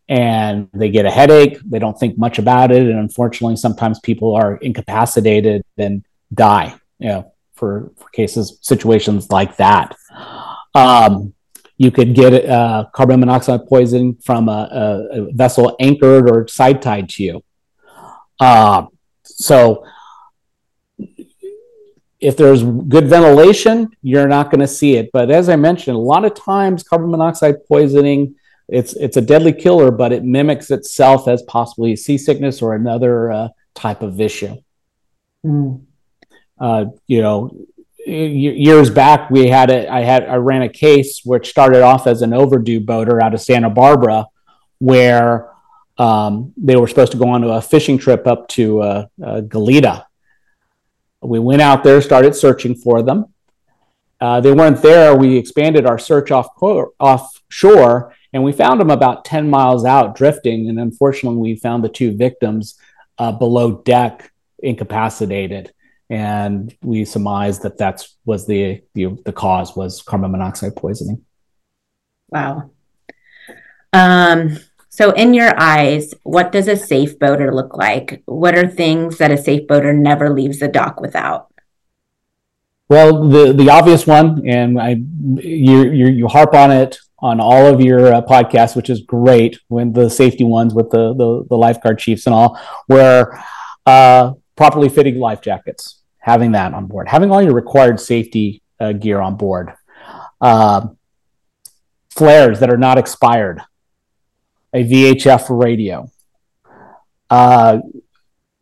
and 0.08 0.68
they 0.72 0.90
get 0.90 1.06
a 1.06 1.10
headache. 1.10 1.58
They 1.64 1.80
don't 1.80 1.98
think 1.98 2.16
much 2.16 2.38
about 2.38 2.70
it, 2.70 2.82
and 2.82 2.98
unfortunately, 2.98 3.56
sometimes 3.56 3.98
people 4.00 4.34
are 4.36 4.56
incapacitated 4.56 5.62
and 5.76 6.04
die. 6.32 6.76
You 6.98 7.08
know, 7.08 7.32
for, 7.54 7.90
for 7.96 8.08
cases 8.10 8.58
situations 8.62 9.30
like 9.30 9.56
that. 9.56 9.96
Um, 10.74 11.34
you 11.82 11.90
could 11.90 12.14
get 12.14 12.32
uh, 12.48 12.84
carbon 12.92 13.18
monoxide 13.18 13.66
poisoning 13.66 14.14
from 14.22 14.48
a, 14.48 14.52
a, 14.52 15.18
a, 15.18 15.32
vessel 15.32 15.74
anchored 15.80 16.30
or 16.30 16.46
side 16.46 16.80
tied 16.80 17.08
to 17.08 17.24
you. 17.24 17.44
Uh, 18.38 18.86
so 19.24 19.84
if 22.20 22.36
there's 22.36 22.62
good 22.62 23.08
ventilation, 23.08 23.90
you're 24.00 24.28
not 24.28 24.52
going 24.52 24.60
to 24.60 24.68
see 24.68 24.94
it. 24.94 25.10
But 25.12 25.32
as 25.32 25.48
I 25.48 25.56
mentioned, 25.56 25.96
a 25.96 26.00
lot 26.14 26.24
of 26.24 26.34
times 26.34 26.84
carbon 26.84 27.10
monoxide 27.10 27.66
poisoning, 27.66 28.36
it's 28.68 28.92
it's 28.94 29.16
a 29.16 29.20
deadly 29.20 29.52
killer, 29.52 29.90
but 29.90 30.12
it 30.12 30.22
mimics 30.22 30.70
itself 30.70 31.26
as 31.26 31.42
possibly 31.42 31.96
seasickness 31.96 32.62
or 32.62 32.76
another 32.76 33.32
uh, 33.32 33.48
type 33.74 34.02
of 34.02 34.20
issue. 34.20 34.54
Mm. 35.44 35.82
Uh, 36.60 36.84
you 37.08 37.20
know, 37.20 37.50
years 38.06 38.90
back 38.90 39.30
we 39.30 39.48
had 39.48 39.70
a, 39.70 39.92
I 39.92 40.00
had 40.00 40.28
I 40.28 40.36
ran 40.36 40.62
a 40.62 40.68
case 40.68 41.22
which 41.24 41.48
started 41.48 41.82
off 41.82 42.06
as 42.06 42.22
an 42.22 42.32
overdue 42.32 42.80
boater 42.80 43.22
out 43.22 43.34
of 43.34 43.40
Santa 43.40 43.70
Barbara, 43.70 44.26
where 44.78 45.50
um, 45.98 46.52
they 46.56 46.76
were 46.76 46.88
supposed 46.88 47.12
to 47.12 47.18
go 47.18 47.28
on 47.28 47.44
a 47.44 47.62
fishing 47.62 47.98
trip 47.98 48.26
up 48.26 48.48
to 48.48 48.80
uh, 48.80 49.06
uh, 49.22 49.40
Goleta. 49.42 50.04
We 51.20 51.38
went 51.38 51.62
out 51.62 51.84
there, 51.84 52.02
started 52.02 52.34
searching 52.34 52.74
for 52.74 53.02
them. 53.02 53.26
Uh, 54.20 54.40
they 54.40 54.52
weren't 54.52 54.82
there. 54.82 55.16
We 55.16 55.36
expanded 55.36 55.86
our 55.86 55.98
search 55.98 56.30
off 56.30 56.48
offshore, 56.60 58.14
and 58.32 58.42
we 58.42 58.52
found 58.52 58.80
them 58.80 58.90
about 58.90 59.24
10 59.24 59.48
miles 59.48 59.84
out 59.84 60.16
drifting. 60.16 60.68
And 60.68 60.78
unfortunately, 60.78 61.38
we 61.38 61.56
found 61.56 61.84
the 61.84 61.88
two 61.88 62.16
victims 62.16 62.78
uh, 63.18 63.32
below 63.32 63.82
deck, 63.82 64.32
incapacitated. 64.60 65.72
And 66.12 66.76
we 66.82 67.06
surmised 67.06 67.62
that 67.62 67.78
that 67.78 68.06
was 68.26 68.46
the, 68.46 68.82
the 68.92 69.16
the 69.24 69.32
cause 69.32 69.74
was 69.74 70.02
carbon 70.02 70.32
monoxide 70.32 70.76
poisoning. 70.76 71.24
Wow. 72.28 72.70
Um, 73.94 74.58
so, 74.90 75.12
in 75.12 75.32
your 75.32 75.58
eyes, 75.58 76.12
what 76.22 76.52
does 76.52 76.68
a 76.68 76.76
safe 76.76 77.18
boater 77.18 77.54
look 77.54 77.78
like? 77.78 78.22
What 78.26 78.54
are 78.58 78.68
things 78.68 79.16
that 79.16 79.30
a 79.30 79.38
safe 79.38 79.66
boater 79.66 79.94
never 79.94 80.28
leaves 80.28 80.58
the 80.58 80.68
dock 80.68 81.00
without? 81.00 81.50
Well, 82.90 83.26
the 83.30 83.54
the 83.54 83.70
obvious 83.70 84.06
one, 84.06 84.46
and 84.46 84.78
I 84.78 84.96
you 85.38 85.84
you, 85.84 86.08
you 86.08 86.28
harp 86.28 86.52
on 86.52 86.70
it 86.70 86.98
on 87.20 87.40
all 87.40 87.64
of 87.64 87.80
your 87.80 88.12
uh, 88.12 88.20
podcasts, 88.20 88.76
which 88.76 88.90
is 88.90 89.00
great. 89.00 89.58
When 89.68 89.94
the 89.94 90.10
safety 90.10 90.44
ones 90.44 90.74
with 90.74 90.90
the 90.90 91.14
the, 91.14 91.46
the 91.48 91.56
lifeguard 91.56 91.98
chiefs 91.98 92.26
and 92.26 92.34
all, 92.34 92.60
wear 92.86 93.42
uh, 93.86 94.32
properly 94.56 94.90
fitting 94.90 95.18
life 95.18 95.40
jackets, 95.40 96.01
having 96.22 96.52
that 96.52 96.72
on 96.72 96.86
board, 96.86 97.08
having 97.08 97.30
all 97.30 97.42
your 97.42 97.52
required 97.52 98.00
safety 98.00 98.62
uh, 98.80 98.92
gear 98.92 99.20
on 99.20 99.36
board, 99.36 99.72
uh, 100.40 100.86
flares 102.10 102.60
that 102.60 102.70
are 102.70 102.78
not 102.78 102.96
expired 102.96 103.60
a 104.72 104.84
VHF 104.84 105.46
radio, 105.50 106.10
uh, 107.28 107.78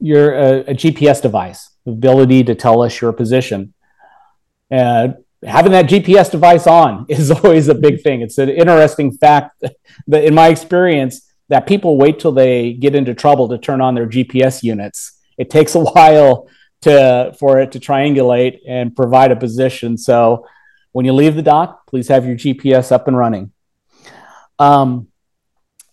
your 0.01 0.33
a, 0.33 0.61
a, 0.61 0.75
GPS 0.75 1.23
device, 1.23 1.70
ability 1.87 2.42
to 2.44 2.55
tell 2.55 2.83
us 2.83 3.01
your 3.01 3.12
position. 3.12 3.75
Uh, 4.70 5.09
having 5.44 5.73
that 5.73 5.87
GPS 5.87 6.31
device 6.31 6.66
on 6.66 7.07
is 7.09 7.31
always 7.31 7.68
a 7.68 7.75
big 7.75 8.03
thing. 8.03 8.23
It's 8.23 8.38
an 8.38 8.49
interesting 8.49 9.12
fact 9.12 9.62
that, 10.09 10.25
in 10.25 10.35
my 10.35 10.49
experience, 10.49 11.31
that 11.49 11.66
people 11.66 11.99
wait 11.99 12.18
till 12.18 12.33
they 12.33 12.73
get 12.73 12.94
into 12.94 13.14
trouble 13.14 13.49
to 13.49 13.59
turn 13.59 13.81
on 13.81 13.94
their 13.94 14.09
GPS 14.09 14.62
units. 14.62 15.18
It 15.37 15.51
takes 15.51 15.75
a 15.75 15.81
while 15.85 16.49
to 16.83 17.35
for 17.38 17.61
it 17.61 17.73
to 17.73 17.81
triangulate 17.81 18.61
and 18.66 18.95
provide 18.95 19.33
a 19.33 19.37
position. 19.37 19.97
So 19.99 20.47
when 20.93 21.05
you 21.05 21.12
leave 21.12 21.37
the 21.37 21.43
dock, 21.43 21.87
please 21.87 22.09
have 22.09 22.27
your 22.27 22.37
GPS 22.37 22.93
up 22.93 23.07
and 23.07 23.16
running. 23.16 23.53
Um, 24.59 25.09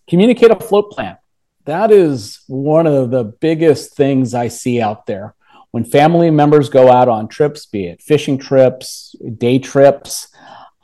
communicate 0.10 0.52
a 0.52 0.56
float 0.56 0.92
plan. 0.92 1.18
That 1.66 1.92
is 1.92 2.42
one 2.48 2.88
of 2.88 3.12
the 3.12 3.24
biggest 3.24 3.96
things 3.96 4.34
I 4.34 4.48
see 4.48 4.82
out 4.82 5.06
there. 5.06 5.36
When 5.72 5.84
family 5.84 6.32
members 6.32 6.70
go 6.70 6.90
out 6.90 7.10
on 7.10 7.28
trips, 7.28 7.66
be 7.66 7.88
it 7.88 8.02
fishing 8.02 8.38
trips, 8.38 9.16
day 9.38 9.60
trips, 9.60 10.30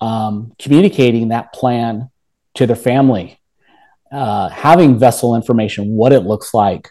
um, 0.02 0.54
communicating 0.60 1.30
that 1.30 1.54
plan 1.54 2.10
to 2.56 2.68
their 2.68 2.76
family, 2.76 3.40
uh, 4.12 4.50
having 4.50 5.00
vessel 5.00 5.36
information, 5.36 5.96
what 5.96 6.12
it 6.12 6.20
looks 6.20 6.54
like, 6.54 6.90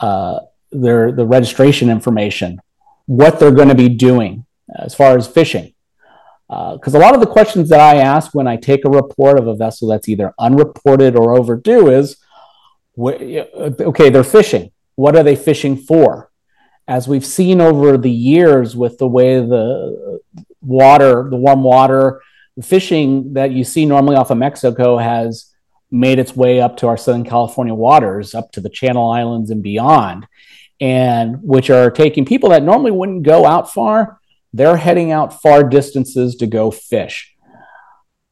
uh, 0.00 0.40
their 0.72 1.12
the 1.12 1.26
registration 1.26 1.90
information, 1.90 2.60
what 3.06 3.38
they're 3.38 3.50
going 3.50 3.68
to 3.68 3.74
be 3.74 3.88
doing 3.88 4.46
as 4.78 4.94
far 4.94 5.16
as 5.16 5.26
fishing, 5.26 5.74
because 6.48 6.94
uh, 6.94 6.98
a 6.98 7.00
lot 7.00 7.14
of 7.14 7.20
the 7.20 7.26
questions 7.26 7.68
that 7.68 7.80
I 7.80 7.96
ask 8.00 8.34
when 8.34 8.46
I 8.46 8.56
take 8.56 8.84
a 8.84 8.90
report 8.90 9.38
of 9.38 9.46
a 9.46 9.54
vessel 9.54 9.88
that's 9.88 10.08
either 10.08 10.32
unreported 10.38 11.16
or 11.16 11.36
overdue 11.36 11.90
is, 11.90 12.16
okay, 12.98 14.10
they're 14.10 14.24
fishing. 14.24 14.70
What 14.94 15.16
are 15.16 15.22
they 15.22 15.36
fishing 15.36 15.76
for? 15.76 16.30
As 16.86 17.06
we've 17.06 17.24
seen 17.24 17.60
over 17.60 17.96
the 17.96 18.10
years 18.10 18.76
with 18.76 18.98
the 18.98 19.08
way 19.08 19.36
the 19.36 20.20
water, 20.60 21.28
the 21.30 21.36
warm 21.36 21.62
water, 21.62 22.20
the 22.56 22.62
fishing 22.62 23.34
that 23.34 23.52
you 23.52 23.64
see 23.64 23.86
normally 23.86 24.16
off 24.16 24.30
of 24.30 24.38
Mexico 24.38 24.98
has 24.98 25.52
made 25.90 26.18
its 26.18 26.36
way 26.36 26.60
up 26.60 26.76
to 26.76 26.88
our 26.88 26.96
Southern 26.96 27.24
California 27.24 27.74
waters, 27.74 28.34
up 28.34 28.52
to 28.52 28.60
the 28.60 28.68
Channel 28.68 29.10
Islands 29.10 29.50
and 29.50 29.62
beyond, 29.62 30.26
and 30.80 31.42
which 31.42 31.70
are 31.70 31.90
taking 31.90 32.24
people 32.24 32.50
that 32.50 32.62
normally 32.62 32.90
wouldn't 32.90 33.22
go 33.22 33.44
out 33.46 33.72
far 33.72 34.20
they're 34.52 34.76
heading 34.76 35.12
out 35.12 35.40
far 35.42 35.64
distances 35.64 36.36
to 36.36 36.46
go 36.46 36.70
fish. 36.70 37.34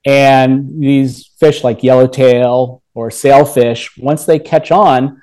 And 0.04 0.80
these 0.82 1.26
fish 1.38 1.62
like 1.62 1.82
yellowtail 1.82 2.82
or 2.94 3.10
sailfish, 3.10 3.96
once 3.98 4.24
they 4.24 4.38
catch 4.38 4.70
on, 4.70 5.22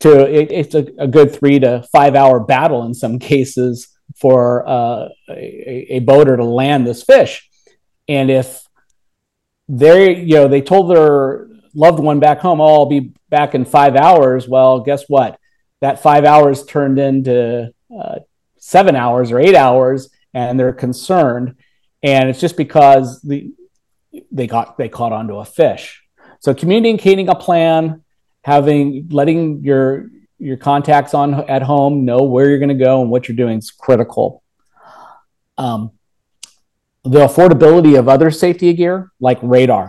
to 0.00 0.28
it, 0.28 0.50
it's 0.50 0.74
a, 0.74 0.86
a, 0.98 1.06
good 1.06 1.34
three 1.34 1.58
to 1.60 1.82
five 1.92 2.14
hour 2.14 2.40
battle 2.40 2.84
in 2.84 2.94
some 2.94 3.18
cases 3.32 3.88
for 4.16 4.66
uh, 4.68 5.08
a, 5.30 5.86
a 5.90 5.98
boater 6.00 6.36
to 6.36 6.44
land 6.44 6.86
this 6.86 7.02
fish. 7.02 7.48
And 8.08 8.30
if 8.30 8.62
they, 9.68 10.20
you 10.20 10.34
know, 10.34 10.48
they 10.48 10.60
told 10.60 10.90
their 10.90 11.48
loved 11.74 12.00
one 12.00 12.20
back 12.20 12.40
home, 12.40 12.60
"Oh, 12.60 12.80
I'll 12.80 12.86
be 12.86 13.14
back 13.30 13.54
in 13.54 13.64
five 13.64 13.96
hours." 13.96 14.46
Well, 14.46 14.80
guess 14.80 15.04
what? 15.08 15.38
That 15.84 16.02
five 16.02 16.24
hours 16.24 16.64
turned 16.64 16.98
into 16.98 17.72
uh, 17.94 18.18
seven 18.56 18.96
hours 18.96 19.30
or 19.32 19.38
eight 19.38 19.56
hours, 19.66 20.08
and 20.32 20.58
they're 20.58 20.72
concerned, 20.86 21.56
and 22.02 22.22
it's 22.30 22.40
just 22.40 22.56
because 22.56 23.20
the 23.20 23.52
they 24.32 24.46
got 24.46 24.78
they 24.78 24.88
caught 24.88 25.12
onto 25.12 25.36
a 25.36 25.44
fish. 25.44 25.84
So 26.40 26.54
communicating 26.54 27.28
a 27.28 27.34
plan, 27.46 28.02
having 28.42 29.08
letting 29.10 29.62
your 29.68 30.08
your 30.38 30.56
contacts 30.56 31.12
on 31.14 31.28
at 31.56 31.62
home 31.62 32.04
know 32.08 32.20
where 32.32 32.48
you're 32.48 32.64
going 32.66 32.76
to 32.78 32.84
go 32.84 33.02
and 33.02 33.10
what 33.10 33.28
you're 33.28 33.36
doing 33.44 33.58
is 33.58 33.70
critical. 33.70 34.42
Um, 35.58 35.92
the 37.04 37.26
affordability 37.28 37.98
of 37.98 38.08
other 38.08 38.30
safety 38.30 38.72
gear 38.72 39.12
like 39.20 39.38
radar. 39.42 39.86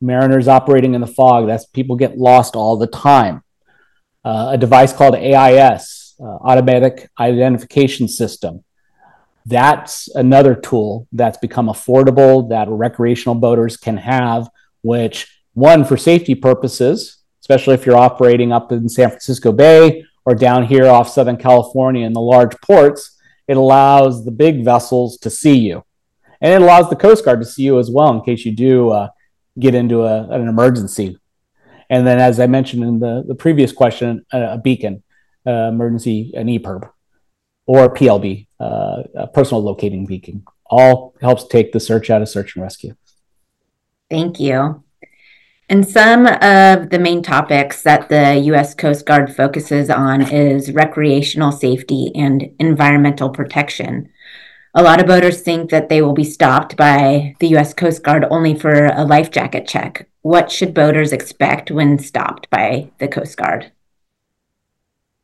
mariners 0.00 0.48
operating 0.48 0.94
in 0.94 1.00
the 1.00 1.06
fog. 1.06 1.46
That's 1.46 1.66
people 1.66 1.96
get 1.96 2.18
lost 2.18 2.54
all 2.54 2.76
the 2.76 2.86
time. 2.86 3.42
Uh, 4.24 4.50
a 4.52 4.58
device 4.58 4.92
called 4.92 5.14
AIS, 5.14 6.14
uh, 6.20 6.24
Automatic 6.24 7.08
Identification 7.18 8.08
System. 8.08 8.64
That's 9.46 10.08
another 10.14 10.54
tool 10.54 11.06
that's 11.12 11.38
become 11.38 11.68
affordable 11.68 12.50
that 12.50 12.68
recreational 12.68 13.34
boaters 13.34 13.76
can 13.76 13.96
have, 13.96 14.50
which, 14.82 15.42
one, 15.54 15.84
for 15.84 15.96
safety 15.96 16.34
purposes, 16.34 17.18
especially 17.40 17.74
if 17.74 17.86
you're 17.86 17.96
operating 17.96 18.52
up 18.52 18.72
in 18.72 18.88
San 18.88 19.08
Francisco 19.08 19.52
Bay 19.52 20.04
or 20.26 20.34
down 20.34 20.66
here 20.66 20.86
off 20.86 21.08
Southern 21.08 21.38
California 21.38 22.04
in 22.04 22.12
the 22.12 22.20
large 22.20 22.54
ports, 22.60 23.18
it 23.46 23.56
allows 23.56 24.24
the 24.24 24.30
big 24.30 24.64
vessels 24.64 25.16
to 25.18 25.30
see 25.30 25.56
you. 25.56 25.82
And 26.40 26.52
it 26.52 26.62
allows 26.62 26.90
the 26.90 26.96
Coast 26.96 27.24
Guard 27.24 27.40
to 27.40 27.46
see 27.46 27.62
you 27.62 27.78
as 27.78 27.90
well 27.90 28.12
in 28.12 28.20
case 28.20 28.44
you 28.44 28.54
do 28.54 28.90
uh, 28.90 29.08
get 29.58 29.74
into 29.74 30.02
a, 30.02 30.28
an 30.28 30.46
emergency. 30.46 31.18
And 31.90 32.06
then, 32.06 32.18
as 32.18 32.38
I 32.38 32.46
mentioned 32.46 32.82
in 32.84 33.00
the, 33.00 33.24
the 33.26 33.34
previous 33.34 33.72
question, 33.72 34.24
a, 34.32 34.54
a 34.54 34.58
beacon, 34.58 35.02
uh, 35.46 35.68
emergency, 35.68 36.32
an 36.34 36.48
EPIRB, 36.48 36.90
or 37.66 37.92
PLB, 37.94 38.46
uh, 38.60 39.02
a 39.14 39.26
personal 39.26 39.62
locating 39.62 40.06
beacon, 40.06 40.44
all 40.66 41.14
helps 41.20 41.46
take 41.46 41.72
the 41.72 41.80
search 41.80 42.10
out 42.10 42.22
of 42.22 42.28
search 42.28 42.56
and 42.56 42.62
rescue. 42.62 42.94
Thank 44.10 44.40
you. 44.40 44.82
And 45.70 45.86
some 45.86 46.26
of 46.26 46.88
the 46.88 46.98
main 46.98 47.22
topics 47.22 47.82
that 47.82 48.08
the 48.08 48.36
U.S. 48.46 48.74
Coast 48.74 49.04
Guard 49.04 49.34
focuses 49.34 49.90
on 49.90 50.22
is 50.22 50.72
recreational 50.72 51.52
safety 51.52 52.10
and 52.14 52.50
environmental 52.58 53.28
protection. 53.28 54.08
A 54.74 54.82
lot 54.82 55.00
of 55.00 55.06
boaters 55.06 55.40
think 55.40 55.70
that 55.70 55.88
they 55.88 56.02
will 56.02 56.12
be 56.12 56.24
stopped 56.24 56.76
by 56.76 57.34
the 57.40 57.48
U.S. 57.48 57.72
Coast 57.72 58.02
Guard 58.02 58.26
only 58.30 58.54
for 58.54 58.86
a 58.86 59.04
life 59.04 59.30
jacket 59.30 59.66
check. 59.66 60.08
What 60.22 60.52
should 60.52 60.74
boaters 60.74 61.12
expect 61.12 61.70
when 61.70 61.98
stopped 61.98 62.50
by 62.50 62.90
the 62.98 63.08
Coast 63.08 63.36
Guard? 63.36 63.72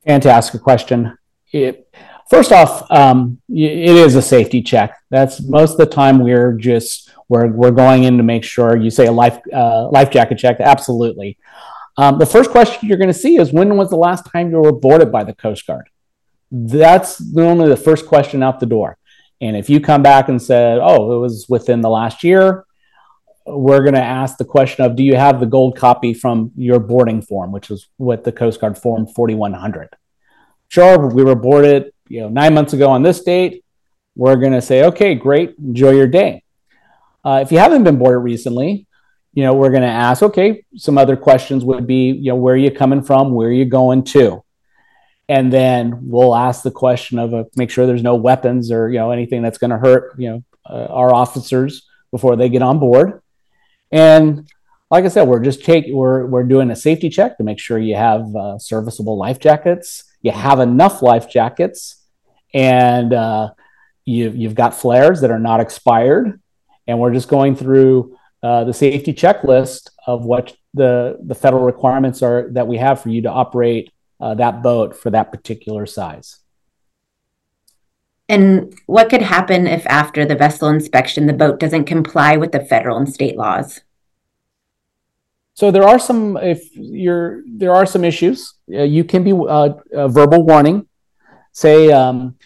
Fantastic 0.06 0.62
question. 0.62 1.16
It, 1.52 1.88
first 2.30 2.52
off, 2.52 2.90
um, 2.90 3.40
it 3.48 3.96
is 3.96 4.14
a 4.14 4.22
safety 4.22 4.62
check. 4.62 4.96
That's 5.10 5.42
most 5.42 5.72
of 5.72 5.78
the 5.78 5.86
time 5.86 6.20
we're 6.20 6.52
just 6.52 7.10
we're, 7.28 7.48
we're 7.48 7.70
going 7.70 8.04
in 8.04 8.16
to 8.16 8.22
make 8.22 8.44
sure 8.44 8.76
you 8.76 8.90
say 8.90 9.06
a 9.06 9.12
life 9.12 9.38
uh, 9.52 9.88
life 9.90 10.10
jacket 10.10 10.38
check. 10.38 10.58
Absolutely. 10.60 11.38
Um, 11.96 12.18
the 12.18 12.26
first 12.26 12.50
question 12.50 12.88
you're 12.88 12.98
going 12.98 13.12
to 13.12 13.14
see 13.14 13.36
is 13.36 13.52
when 13.52 13.76
was 13.76 13.90
the 13.90 13.96
last 13.96 14.26
time 14.26 14.50
you 14.50 14.58
were 14.58 14.72
boarded 14.72 15.12
by 15.12 15.24
the 15.24 15.34
Coast 15.34 15.66
Guard? 15.66 15.88
That's 16.50 17.20
normally 17.20 17.68
the 17.68 17.76
first 17.76 18.06
question 18.06 18.42
out 18.42 18.60
the 18.60 18.66
door. 18.66 18.98
And 19.44 19.58
if 19.58 19.68
you 19.68 19.78
come 19.78 20.02
back 20.02 20.30
and 20.30 20.40
said, 20.40 20.78
oh, 20.80 21.14
it 21.14 21.18
was 21.18 21.46
within 21.50 21.82
the 21.82 21.90
last 21.90 22.24
year, 22.24 22.64
we're 23.44 23.82
going 23.82 23.94
to 23.94 24.02
ask 24.02 24.38
the 24.38 24.44
question 24.46 24.86
of 24.86 24.96
do 24.96 25.02
you 25.02 25.16
have 25.16 25.38
the 25.38 25.44
gold 25.44 25.76
copy 25.76 26.14
from 26.14 26.50
your 26.56 26.80
boarding 26.80 27.20
form, 27.20 27.52
which 27.52 27.70
is 27.70 27.88
what 27.98 28.24
the 28.24 28.32
Coast 28.32 28.58
Guard 28.58 28.78
Form 28.78 29.06
4100. 29.06 29.90
Sure, 30.68 31.08
we 31.08 31.22
were 31.22 31.34
boarded, 31.34 31.92
you 32.08 32.22
know, 32.22 32.30
nine 32.30 32.54
months 32.54 32.72
ago 32.72 32.88
on 32.88 33.02
this 33.02 33.22
date. 33.22 33.62
We're 34.16 34.36
going 34.36 34.54
to 34.54 34.62
say, 34.62 34.84
okay, 34.84 35.14
great, 35.14 35.56
enjoy 35.58 35.90
your 35.90 36.06
day. 36.06 36.42
Uh, 37.22 37.40
if 37.42 37.52
you 37.52 37.58
haven't 37.58 37.84
been 37.84 37.98
boarded 37.98 38.22
recently, 38.22 38.86
you 39.34 39.42
know, 39.42 39.52
we're 39.52 39.70
going 39.70 39.82
to 39.82 39.88
ask, 39.88 40.22
okay, 40.22 40.64
some 40.76 40.96
other 40.96 41.16
questions 41.16 41.64
would 41.66 41.86
be, 41.86 42.12
you 42.12 42.30
know, 42.30 42.36
where 42.36 42.54
are 42.54 42.58
you 42.58 42.70
coming 42.70 43.02
from? 43.02 43.34
Where 43.34 43.48
are 43.48 43.52
you 43.52 43.66
going 43.66 44.04
to? 44.04 44.43
And 45.28 45.52
then 45.52 46.08
we'll 46.08 46.34
ask 46.34 46.62
the 46.62 46.70
question 46.70 47.18
of 47.18 47.32
uh, 47.32 47.44
make 47.56 47.70
sure 47.70 47.86
there's 47.86 48.02
no 48.02 48.16
weapons 48.16 48.70
or, 48.70 48.90
you 48.90 48.98
know, 48.98 49.10
anything 49.10 49.42
that's 49.42 49.58
going 49.58 49.70
to 49.70 49.78
hurt, 49.78 50.14
you 50.18 50.30
know, 50.30 50.44
uh, 50.68 50.86
our 50.90 51.14
officers 51.14 51.86
before 52.10 52.36
they 52.36 52.48
get 52.48 52.62
on 52.62 52.78
board. 52.78 53.22
And 53.90 54.48
like 54.90 55.04
I 55.04 55.08
said, 55.08 55.26
we're 55.26 55.40
just 55.40 55.64
taking, 55.64 55.96
we're, 55.96 56.26
we're 56.26 56.44
doing 56.44 56.70
a 56.70 56.76
safety 56.76 57.08
check 57.08 57.38
to 57.38 57.44
make 57.44 57.58
sure 57.58 57.78
you 57.78 57.96
have 57.96 58.34
uh, 58.36 58.58
serviceable 58.58 59.16
life 59.16 59.38
jackets, 59.38 60.04
you 60.20 60.30
have 60.30 60.60
enough 60.60 61.00
life 61.00 61.28
jackets, 61.28 62.02
and 62.52 63.12
uh, 63.12 63.50
you, 64.04 64.30
you've 64.30 64.54
got 64.54 64.74
flares 64.74 65.22
that 65.22 65.30
are 65.30 65.38
not 65.38 65.60
expired. 65.60 66.40
And 66.86 67.00
we're 67.00 67.14
just 67.14 67.28
going 67.28 67.56
through 67.56 68.18
uh, 68.42 68.64
the 68.64 68.74
safety 68.74 69.14
checklist 69.14 69.88
of 70.06 70.26
what 70.26 70.54
the 70.74 71.18
the 71.22 71.34
federal 71.34 71.64
requirements 71.64 72.20
are 72.22 72.50
that 72.50 72.66
we 72.66 72.76
have 72.76 73.00
for 73.00 73.08
you 73.08 73.22
to 73.22 73.30
operate 73.30 73.90
uh, 74.20 74.34
that 74.34 74.62
boat 74.62 74.96
for 74.96 75.10
that 75.10 75.30
particular 75.32 75.86
size. 75.86 76.40
And 78.28 78.74
what 78.86 79.10
could 79.10 79.22
happen 79.22 79.66
if 79.66 79.86
after 79.86 80.24
the 80.24 80.34
vessel 80.34 80.68
inspection 80.68 81.26
the 81.26 81.32
boat 81.32 81.60
doesn't 81.60 81.84
comply 81.84 82.36
with 82.36 82.52
the 82.52 82.64
federal 82.64 82.96
and 82.96 83.12
state 83.12 83.36
laws? 83.36 83.82
So 85.54 85.70
there 85.70 85.86
are 85.86 85.98
some 85.98 86.36
if 86.38 86.74
you're 86.74 87.42
there 87.46 87.72
are 87.72 87.86
some 87.86 88.02
issues. 88.02 88.54
Uh, 88.72 88.82
you 88.82 89.04
can 89.04 89.22
be 89.22 89.32
uh, 89.32 89.74
a 89.92 90.08
verbal 90.08 90.42
warning. 90.44 90.88
Say 91.52 91.92
um, 91.92 92.36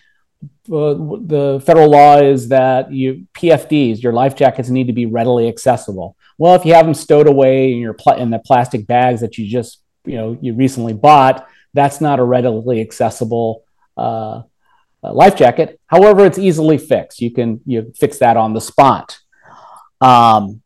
uh, 0.71 0.95
the 1.23 1.63
federal 1.65 1.91
law 1.91 2.19
is 2.19 2.49
that 2.49 2.93
you 2.93 3.27
PFDs, 3.33 4.03
your 4.03 4.13
life 4.13 4.35
jackets, 4.35 4.69
need 4.69 4.89
to 4.89 4.93
be 4.93 5.07
readily 5.07 5.49
accessible. 5.49 6.17
Well, 6.37 6.55
if 6.55 6.67
you 6.67 6.75
have 6.75 6.85
them 6.85 6.95
stowed 6.95 7.27
away 7.27 7.73
in 7.73 7.79
your 7.79 7.95
pl- 7.95 8.19
in 8.19 8.31
the 8.31 8.39
plastic 8.41 8.87
bags 8.87 9.23
that 9.23 9.39
you 9.39 9.49
just 9.49 9.81
you 10.05 10.17
know 10.17 10.37
you 10.43 10.53
recently 10.53 10.93
bought, 10.93 11.49
that's 11.75 12.01
not 12.01 12.19
a 12.19 12.25
readily 12.25 12.81
accessible 12.81 13.65
uh, 13.97 14.43
uh, 15.03 15.13
life 15.13 15.37
jacket. 15.37 15.81
However, 15.87 16.25
it's 16.25 16.39
easily 16.39 16.79
fixed. 16.79 17.21
You 17.21 17.31
can 17.31 17.61
you 17.67 17.93
fix 17.97 18.19
that 18.19 18.37
on 18.37 18.53
the 18.53 18.61
spot. 18.61 19.19
Um, 20.01 20.63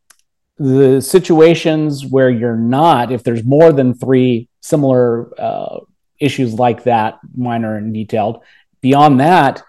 the 0.58 1.00
situations 1.00 2.06
where 2.06 2.30
you're 2.30 2.56
not, 2.56 3.10
if 3.10 3.24
there's 3.24 3.44
more 3.44 3.72
than 3.72 3.94
three 3.94 4.48
similar 4.60 5.32
uh, 5.40 5.80
issues 6.20 6.54
like 6.54 6.84
that, 6.84 7.18
minor 7.34 7.76
and 7.76 7.92
detailed, 7.92 8.42
beyond 8.80 9.20
that, 9.20 9.62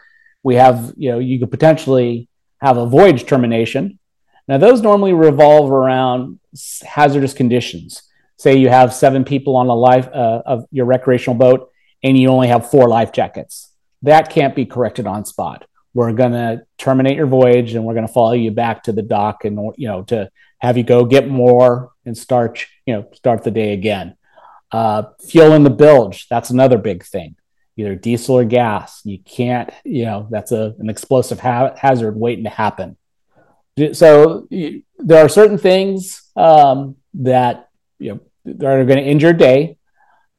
we 0.43 0.55
have, 0.55 0.93
you 0.97 1.11
know, 1.11 1.19
you 1.19 1.39
could 1.39 1.51
potentially 1.51 2.27
have 2.61 2.77
a 2.77 2.85
voyage 2.85 3.25
termination. 3.25 3.97
Now, 4.47 4.57
those 4.57 4.81
normally 4.81 5.13
revolve 5.13 5.71
around 5.71 6.39
hazardous 6.83 7.33
conditions. 7.33 8.03
Say 8.37 8.57
you 8.57 8.69
have 8.69 8.93
seven 8.93 9.23
people 9.23 9.55
on 9.55 9.67
a 9.67 9.75
life 9.75 10.07
uh, 10.07 10.41
of 10.45 10.65
your 10.71 10.85
recreational 10.85 11.37
boat, 11.37 11.71
and 12.03 12.17
you 12.17 12.29
only 12.29 12.47
have 12.47 12.69
four 12.69 12.87
life 12.87 13.11
jackets. 13.11 13.71
That 14.01 14.29
can't 14.29 14.55
be 14.55 14.65
corrected 14.65 15.07
on 15.07 15.25
spot. 15.25 15.65
We're 15.93 16.13
going 16.13 16.31
to 16.31 16.65
terminate 16.77 17.15
your 17.15 17.27
voyage, 17.27 17.75
and 17.75 17.85
we're 17.85 17.93
going 17.93 18.07
to 18.07 18.13
follow 18.13 18.33
you 18.33 18.51
back 18.51 18.83
to 18.83 18.91
the 18.91 19.03
dock, 19.03 19.45
and 19.45 19.73
you 19.77 19.87
know, 19.87 20.03
to 20.03 20.29
have 20.59 20.77
you 20.77 20.83
go 20.83 21.05
get 21.05 21.27
more 21.27 21.91
and 22.05 22.17
start, 22.17 22.65
you 22.85 22.95
know, 22.95 23.09
start 23.13 23.43
the 23.43 23.51
day 23.51 23.73
again. 23.73 24.15
Uh, 24.71 25.03
fuel 25.27 25.53
in 25.53 25.63
the 25.63 25.69
bilge. 25.69 26.27
That's 26.29 26.49
another 26.49 26.77
big 26.77 27.05
thing 27.05 27.35
either 27.75 27.95
diesel 27.95 28.35
or 28.35 28.45
gas. 28.45 29.01
You 29.03 29.19
can't, 29.19 29.69
you 29.83 30.05
know, 30.05 30.27
that's 30.29 30.51
a, 30.51 30.75
an 30.79 30.89
explosive 30.89 31.39
ha- 31.39 31.73
hazard 31.75 32.15
waiting 32.15 32.43
to 32.43 32.49
happen. 32.49 32.97
So 33.93 34.47
there 34.99 35.25
are 35.25 35.29
certain 35.29 35.57
things 35.57 36.29
um, 36.35 36.97
that 37.15 37.69
you 38.03 38.09
know 38.13 38.19
that 38.45 38.65
are 38.65 38.85
going 38.85 39.03
to 39.03 39.09
injure 39.09 39.33
day. 39.33 39.77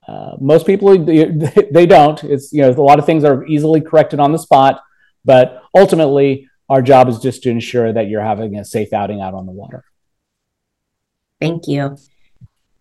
Uh, 0.07 0.37
most 0.41 0.67
people 0.67 0.97
they 1.05 1.87
don't. 1.87 2.23
It's 2.25 2.53
you 2.53 2.63
know 2.63 2.71
a 2.71 2.83
lot 2.83 2.99
of 2.99 3.07
things 3.07 3.25
are 3.25 3.47
easily 3.47 3.81
corrected 3.81 4.21
on 4.21 4.33
the 4.33 4.39
spot, 4.39 4.83
but 5.25 5.63
ultimately 5.75 6.49
our 6.69 6.83
job 6.83 7.09
is 7.09 7.19
just 7.19 7.43
to 7.43 7.51
ensure 7.51 7.93
that 7.93 8.09
you're 8.09 8.23
having 8.23 8.57
a 8.57 8.65
safe 8.65 8.93
outing 8.93 9.21
out 9.21 9.35
on 9.35 9.47
the 9.47 9.53
water. 9.53 9.85
Thank 11.41 11.67
you. 11.69 11.97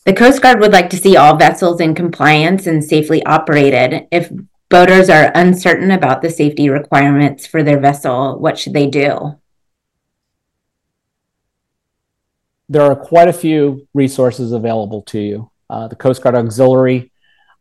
The 0.06 0.13
Coast 0.13 0.41
Guard 0.41 0.60
would 0.60 0.74
like 0.74 0.89
to 0.89 0.98
see 0.98 1.15
all 1.15 1.38
vessels 1.38 1.80
in 1.80 1.96
compliance 1.96 2.67
and 2.67 2.84
safely 2.84 3.26
operated. 3.26 4.08
If 4.12 4.32
boaters 4.69 5.10
are 5.10 5.32
uncertain 5.34 5.91
about 5.91 6.22
the 6.22 6.30
safety 6.30 6.69
requirements 6.69 7.46
for 7.46 7.63
their 7.63 7.80
vessel, 7.80 8.38
what 8.39 8.58
should 8.58 8.74
they 8.74 8.88
do? 8.88 9.39
There 12.69 12.82
are 12.82 12.95
quite 12.95 13.28
a 13.28 13.34
few 13.34 13.88
resources 13.93 14.52
available 14.52 15.02
to 15.04 15.19
you. 15.19 15.52
Uh, 15.69 15.88
the 15.88 15.95
Coast 15.95 16.21
Guard 16.21 16.36
Auxiliary 16.36 17.12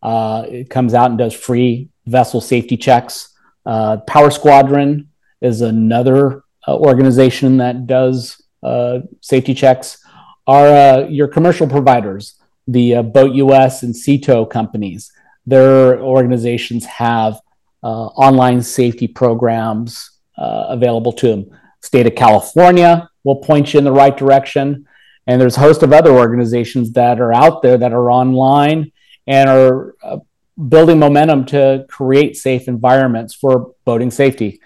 uh, 0.03 0.45
it 0.49 0.69
comes 0.69 0.95
out 0.95 1.11
and 1.11 1.19
does 1.19 1.33
free 1.33 1.89
vessel 2.07 2.41
safety 2.41 2.77
checks. 2.77 3.35
Uh, 3.65 3.99
Power 3.99 4.31
Squadron 4.31 5.09
is 5.41 5.61
another 5.61 6.43
uh, 6.67 6.77
organization 6.77 7.57
that 7.59 7.87
does 7.87 8.43
uh, 8.63 9.01
safety 9.21 9.55
checks 9.55 9.99
are 10.47 10.67
uh, 10.67 11.07
your 11.09 11.29
commercial 11.29 11.69
providers, 11.69 12.35
the 12.67 13.01
Boat 13.03 13.35
US 13.35 13.85
and 13.85 13.97
Sea 13.97 14.19
Tow 14.19 14.45
companies. 14.45 15.13
Their 15.47 16.01
organizations 16.01 16.85
have 16.87 17.41
online 17.83 18.63
safety 18.63 19.09
programs 19.09 20.19
available 20.37 21.13
to 21.13 21.29
them. 21.29 21.59
State 21.81 22.07
of 22.07 22.15
California 22.15 23.09
will 23.25 23.37
point 23.37 23.73
you 23.73 23.79
in 23.79 23.85
the 23.85 23.93
right 23.93 24.17
direction. 24.17 24.87
And 25.27 25.41
there's 25.41 25.57
a 25.57 25.61
host 25.61 25.83
of 25.83 25.93
other 25.93 26.11
organizations 26.11 26.93
that 26.93 27.21
are 27.21 27.33
out 27.33 27.63
there 27.63 27.79
that 27.79 27.93
are 27.93 28.11
online 28.11 28.93
and 29.27 29.49
are 29.49 29.95
uh, 30.03 30.19
building 30.69 30.99
momentum 30.99 31.47
to 31.47 31.87
create 31.89 32.37
safe 32.37 32.69
environments 32.69 33.35
for 33.35 33.75
boating 33.85 34.11
safety. 34.11 34.61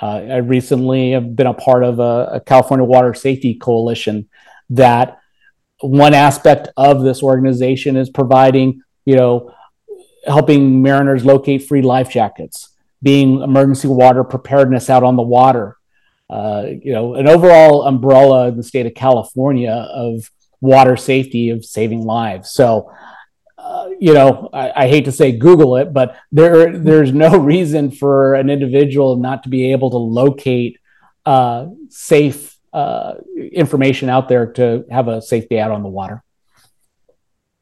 Uh, 0.00 0.06
I 0.06 0.36
recently 0.36 1.12
have 1.12 1.34
been 1.34 1.46
a 1.46 1.54
part 1.54 1.82
of 1.84 1.98
a, 1.98 2.30
a 2.34 2.40
California 2.40 2.84
Water 2.84 3.14
Safety 3.14 3.54
Coalition 3.54 4.28
that 4.70 5.18
one 5.80 6.14
aspect 6.14 6.68
of 6.76 7.02
this 7.02 7.22
organization 7.22 7.96
is 7.96 8.10
providing, 8.10 8.82
you 9.04 9.16
know, 9.16 9.54
helping 10.26 10.82
mariners 10.82 11.24
locate 11.24 11.66
free 11.66 11.82
life 11.82 12.10
jackets, 12.10 12.74
being 13.02 13.40
emergency 13.42 13.88
water 13.88 14.24
preparedness 14.24 14.90
out 14.90 15.02
on 15.02 15.16
the 15.16 15.22
water, 15.22 15.77
uh, 16.30 16.66
you 16.82 16.92
know, 16.92 17.14
an 17.14 17.26
overall 17.26 17.84
umbrella 17.84 18.48
in 18.48 18.56
the 18.56 18.62
state 18.62 18.86
of 18.86 18.94
California 18.94 19.72
of 19.72 20.30
water 20.60 20.96
safety, 20.96 21.50
of 21.50 21.64
saving 21.64 22.02
lives. 22.02 22.50
So, 22.50 22.92
uh, 23.56 23.88
you 23.98 24.12
know, 24.12 24.50
I, 24.52 24.84
I, 24.84 24.88
hate 24.88 25.06
to 25.06 25.12
say 25.12 25.32
Google 25.32 25.76
it, 25.76 25.92
but 25.92 26.16
there 26.30 26.76
there's 26.78 27.12
no 27.12 27.38
reason 27.54 27.90
for 27.90 28.34
an 28.34 28.50
individual 28.50 29.16
not 29.16 29.42
to 29.44 29.48
be 29.48 29.72
able 29.72 29.90
to 29.90 29.96
locate 29.96 30.78
uh, 31.24 31.66
safe 31.88 32.56
uh, 32.72 33.14
information 33.52 34.08
out 34.08 34.28
there 34.28 34.52
to 34.52 34.84
have 34.90 35.08
a 35.08 35.22
safe 35.22 35.48
day 35.48 35.60
out 35.60 35.70
on 35.70 35.82
the 35.82 35.88
water. 35.88 36.22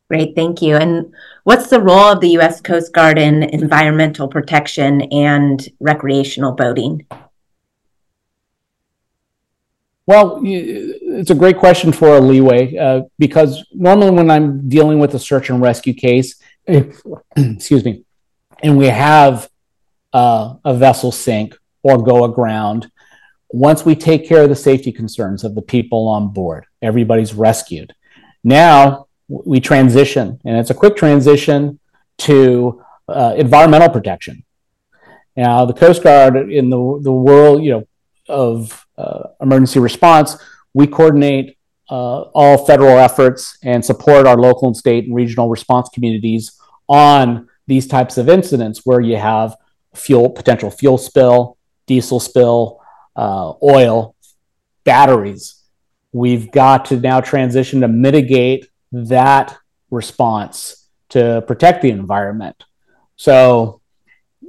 Great, 0.08 0.36
thank 0.36 0.62
you. 0.62 0.76
And 0.76 1.12
what's 1.44 1.68
the 1.68 1.80
role 1.80 2.12
of 2.12 2.20
the 2.20 2.30
U.S. 2.30 2.60
Coast 2.60 2.92
Guard 2.92 3.18
in 3.18 3.42
environmental 3.42 4.28
protection 4.28 5.02
and 5.12 5.68
recreational 5.80 6.52
boating? 6.52 7.06
Well, 10.06 10.40
it's 10.44 11.30
a 11.30 11.34
great 11.34 11.58
question 11.58 11.90
for 11.90 12.16
a 12.16 12.20
leeway 12.20 12.76
uh, 12.76 13.02
because 13.18 13.64
normally 13.72 14.10
when 14.10 14.30
I'm 14.30 14.68
dealing 14.68 15.00
with 15.00 15.14
a 15.14 15.18
search 15.18 15.50
and 15.50 15.60
rescue 15.60 15.94
case, 15.94 16.40
excuse 16.66 17.84
me, 17.84 18.04
and 18.62 18.78
we 18.78 18.86
have 18.86 19.50
uh, 20.12 20.54
a 20.64 20.74
vessel 20.74 21.10
sink 21.10 21.56
or 21.82 22.02
go 22.02 22.22
aground, 22.24 22.90
once 23.50 23.84
we 23.84 23.96
take 23.96 24.28
care 24.28 24.42
of 24.42 24.48
the 24.48 24.56
safety 24.56 24.92
concerns 24.92 25.42
of 25.42 25.56
the 25.56 25.62
people 25.62 26.06
on 26.08 26.28
board, 26.28 26.66
everybody's 26.82 27.34
rescued. 27.34 27.92
Now 28.44 29.08
we 29.28 29.58
transition, 29.58 30.40
and 30.44 30.56
it's 30.56 30.70
a 30.70 30.74
quick 30.74 30.94
transition 30.94 31.80
to 32.18 32.80
uh, 33.08 33.34
environmental 33.36 33.88
protection. 33.88 34.44
Now, 35.36 35.64
the 35.64 35.74
Coast 35.74 36.02
Guard 36.02 36.36
in 36.36 36.70
the, 36.70 37.00
the 37.02 37.12
world, 37.12 37.62
you 37.62 37.70
know, 37.72 37.88
of 38.28 38.85
emergency 39.40 39.78
response, 39.78 40.36
we 40.74 40.86
coordinate 40.86 41.56
uh, 41.90 42.22
all 42.34 42.66
federal 42.66 42.98
efforts 42.98 43.58
and 43.62 43.84
support 43.84 44.26
our 44.26 44.36
local 44.36 44.68
and 44.68 44.76
state 44.76 45.04
and 45.04 45.14
regional 45.14 45.48
response 45.48 45.88
communities 45.88 46.58
on 46.88 47.48
these 47.66 47.86
types 47.86 48.18
of 48.18 48.28
incidents 48.28 48.82
where 48.84 49.00
you 49.00 49.16
have 49.16 49.56
fuel 49.94 50.30
potential 50.30 50.70
fuel 50.70 50.98
spill, 50.98 51.56
diesel 51.86 52.20
spill, 52.20 52.80
uh, 53.16 53.52
oil, 53.62 54.14
batteries. 54.84 55.62
We've 56.12 56.50
got 56.50 56.86
to 56.86 57.00
now 57.00 57.20
transition 57.20 57.80
to 57.80 57.88
mitigate 57.88 58.68
that 58.92 59.56
response 59.90 60.88
to 61.10 61.42
protect 61.46 61.82
the 61.82 61.90
environment. 61.90 62.64
So, 63.16 63.80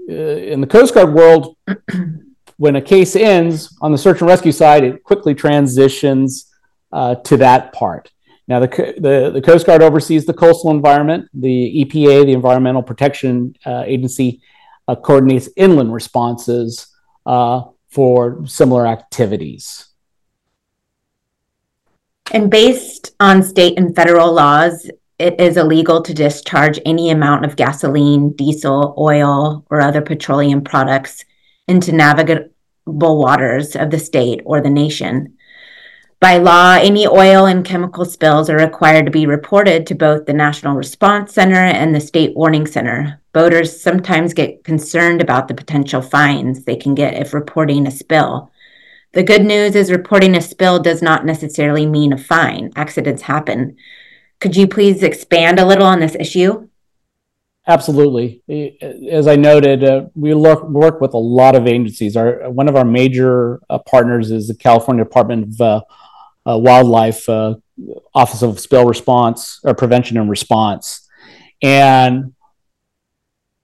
uh, 0.10 0.14
in 0.14 0.62
the 0.62 0.68
Coast 0.68 0.94
Guard 0.94 1.14
world, 1.14 1.58
when 2.58 2.76
a 2.76 2.82
case 2.82 3.16
ends 3.16 3.76
on 3.82 3.92
the 3.92 3.98
search 3.98 4.20
and 4.20 4.30
rescue 4.30 4.52
side, 4.52 4.84
it 4.84 5.04
quickly 5.04 5.34
transitions 5.34 6.52
uh, 6.92 7.16
to 7.16 7.38
that 7.38 7.72
part. 7.74 8.12
Now, 8.48 8.60
the, 8.60 8.68
the, 8.98 9.32
the, 9.32 9.42
Coast 9.42 9.66
Guard 9.66 9.82
oversees 9.82 10.26
the 10.26 10.34
coastal 10.34 10.72
environment. 10.72 11.30
The 11.34 11.86
EPA, 11.86 12.26
the 12.26 12.34
Environmental 12.34 12.82
Protection 12.82 13.56
uh, 13.66 13.84
Agency, 13.86 14.42
uh, 14.88 14.96
coordinates 14.96 15.50
inland 15.58 15.94
responses 15.94 16.88
uh, 17.26 17.64
for 17.90 18.46
similar 18.48 18.88
activities. 18.88 19.88
And 22.32 22.50
based 22.50 23.16
on 23.20 23.44
state 23.44 23.78
and 23.78 23.96
federal 23.96 24.34
laws, 24.34 24.90
it 25.20 25.40
is 25.40 25.58
illegal 25.58 26.02
to 26.04 26.14
discharge 26.14 26.80
any 26.86 27.10
amount 27.10 27.46
of 27.46 27.56
gasoline, 27.56 28.32
diesel, 28.34 28.96
oil, 28.98 29.66
or 29.70 29.82
other 29.82 30.02
petroleum 30.02 30.62
products 30.62 31.26
into 31.68 31.92
navigable 31.92 32.52
waters 32.86 33.76
of 33.76 33.92
the 33.92 34.00
state 34.00 34.42
or 34.46 34.62
the 34.62 34.70
nation. 34.70 35.38
By 36.20 36.38
law, 36.38 36.78
any 36.80 37.06
oil 37.06 37.46
and 37.46 37.64
chemical 37.64 38.04
spills 38.04 38.50
are 38.50 38.58
required 38.58 39.06
to 39.06 39.12
be 39.12 39.28
reported 39.28 39.86
to 39.86 39.94
both 39.94 40.26
the 40.26 40.34
National 40.34 40.76
Response 40.76 41.32
Center 41.32 41.56
and 41.56 41.94
the 41.94 42.00
State 42.00 42.36
Warning 42.36 42.66
Center. 42.66 43.22
Boaters 43.34 43.80
sometimes 43.80 44.34
get 44.34 44.64
concerned 44.64 45.22
about 45.22 45.48
the 45.48 45.54
potential 45.54 46.02
fines 46.02 46.64
they 46.64 46.76
can 46.76 46.96
get 46.96 47.14
if 47.14 47.36
reporting 47.36 47.86
a 47.86 47.92
spill. 47.92 48.52
The 49.14 49.22
good 49.22 49.46
news 49.46 49.76
is 49.76 49.92
reporting 49.92 50.36
a 50.36 50.42
spill 50.42 50.80
does 50.80 51.04
not 51.04 51.24
necessarily 51.24 51.86
mean 51.86 52.14
a 52.14 52.18
fine. 52.18 52.72
Accidents 52.76 53.22
happen. 53.22 53.78
Could 54.40 54.56
you 54.56 54.68
please 54.68 55.04
expand 55.04 55.60
a 55.60 55.66
little 55.66 55.86
on 55.86 56.00
this 56.00 56.16
issue? 56.20 56.68
Absolutely. 57.68 58.42
As 59.12 59.28
I 59.28 59.36
noted, 59.36 59.84
uh, 59.84 60.06
we 60.16 60.34
look, 60.34 60.68
work 60.70 61.02
with 61.02 61.14
a 61.14 61.18
lot 61.18 61.54
of 61.54 61.68
agencies. 61.68 62.16
Our 62.16 62.50
one 62.50 62.70
of 62.70 62.78
our 62.78 62.86
major 62.86 63.60
uh, 63.70 63.80
partners 63.80 64.32
is 64.32 64.48
the 64.48 64.56
California 64.56 65.04
Department 65.04 65.54
of 65.54 65.62
uh, 65.62 65.82
uh 66.50 66.58
Wildlife 66.58 67.28
uh, 67.28 67.56
Office 68.16 68.42
of 68.42 68.62
Spill 68.62 68.86
Response 68.86 69.60
or 69.66 69.76
Prevention 69.76 70.18
and 70.18 70.30
Response, 70.30 71.10
and 71.62 72.34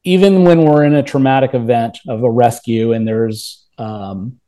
even 0.04 0.44
when 0.44 0.63
we're 0.66 0.84
in 0.84 0.96
a 0.96 1.04
traumatic 1.04 1.54
event 1.54 1.98
of 2.06 2.24
a 2.24 2.30
rescue 2.30 2.92
and 2.92 3.08
there's 3.08 3.66
um, 3.78 4.39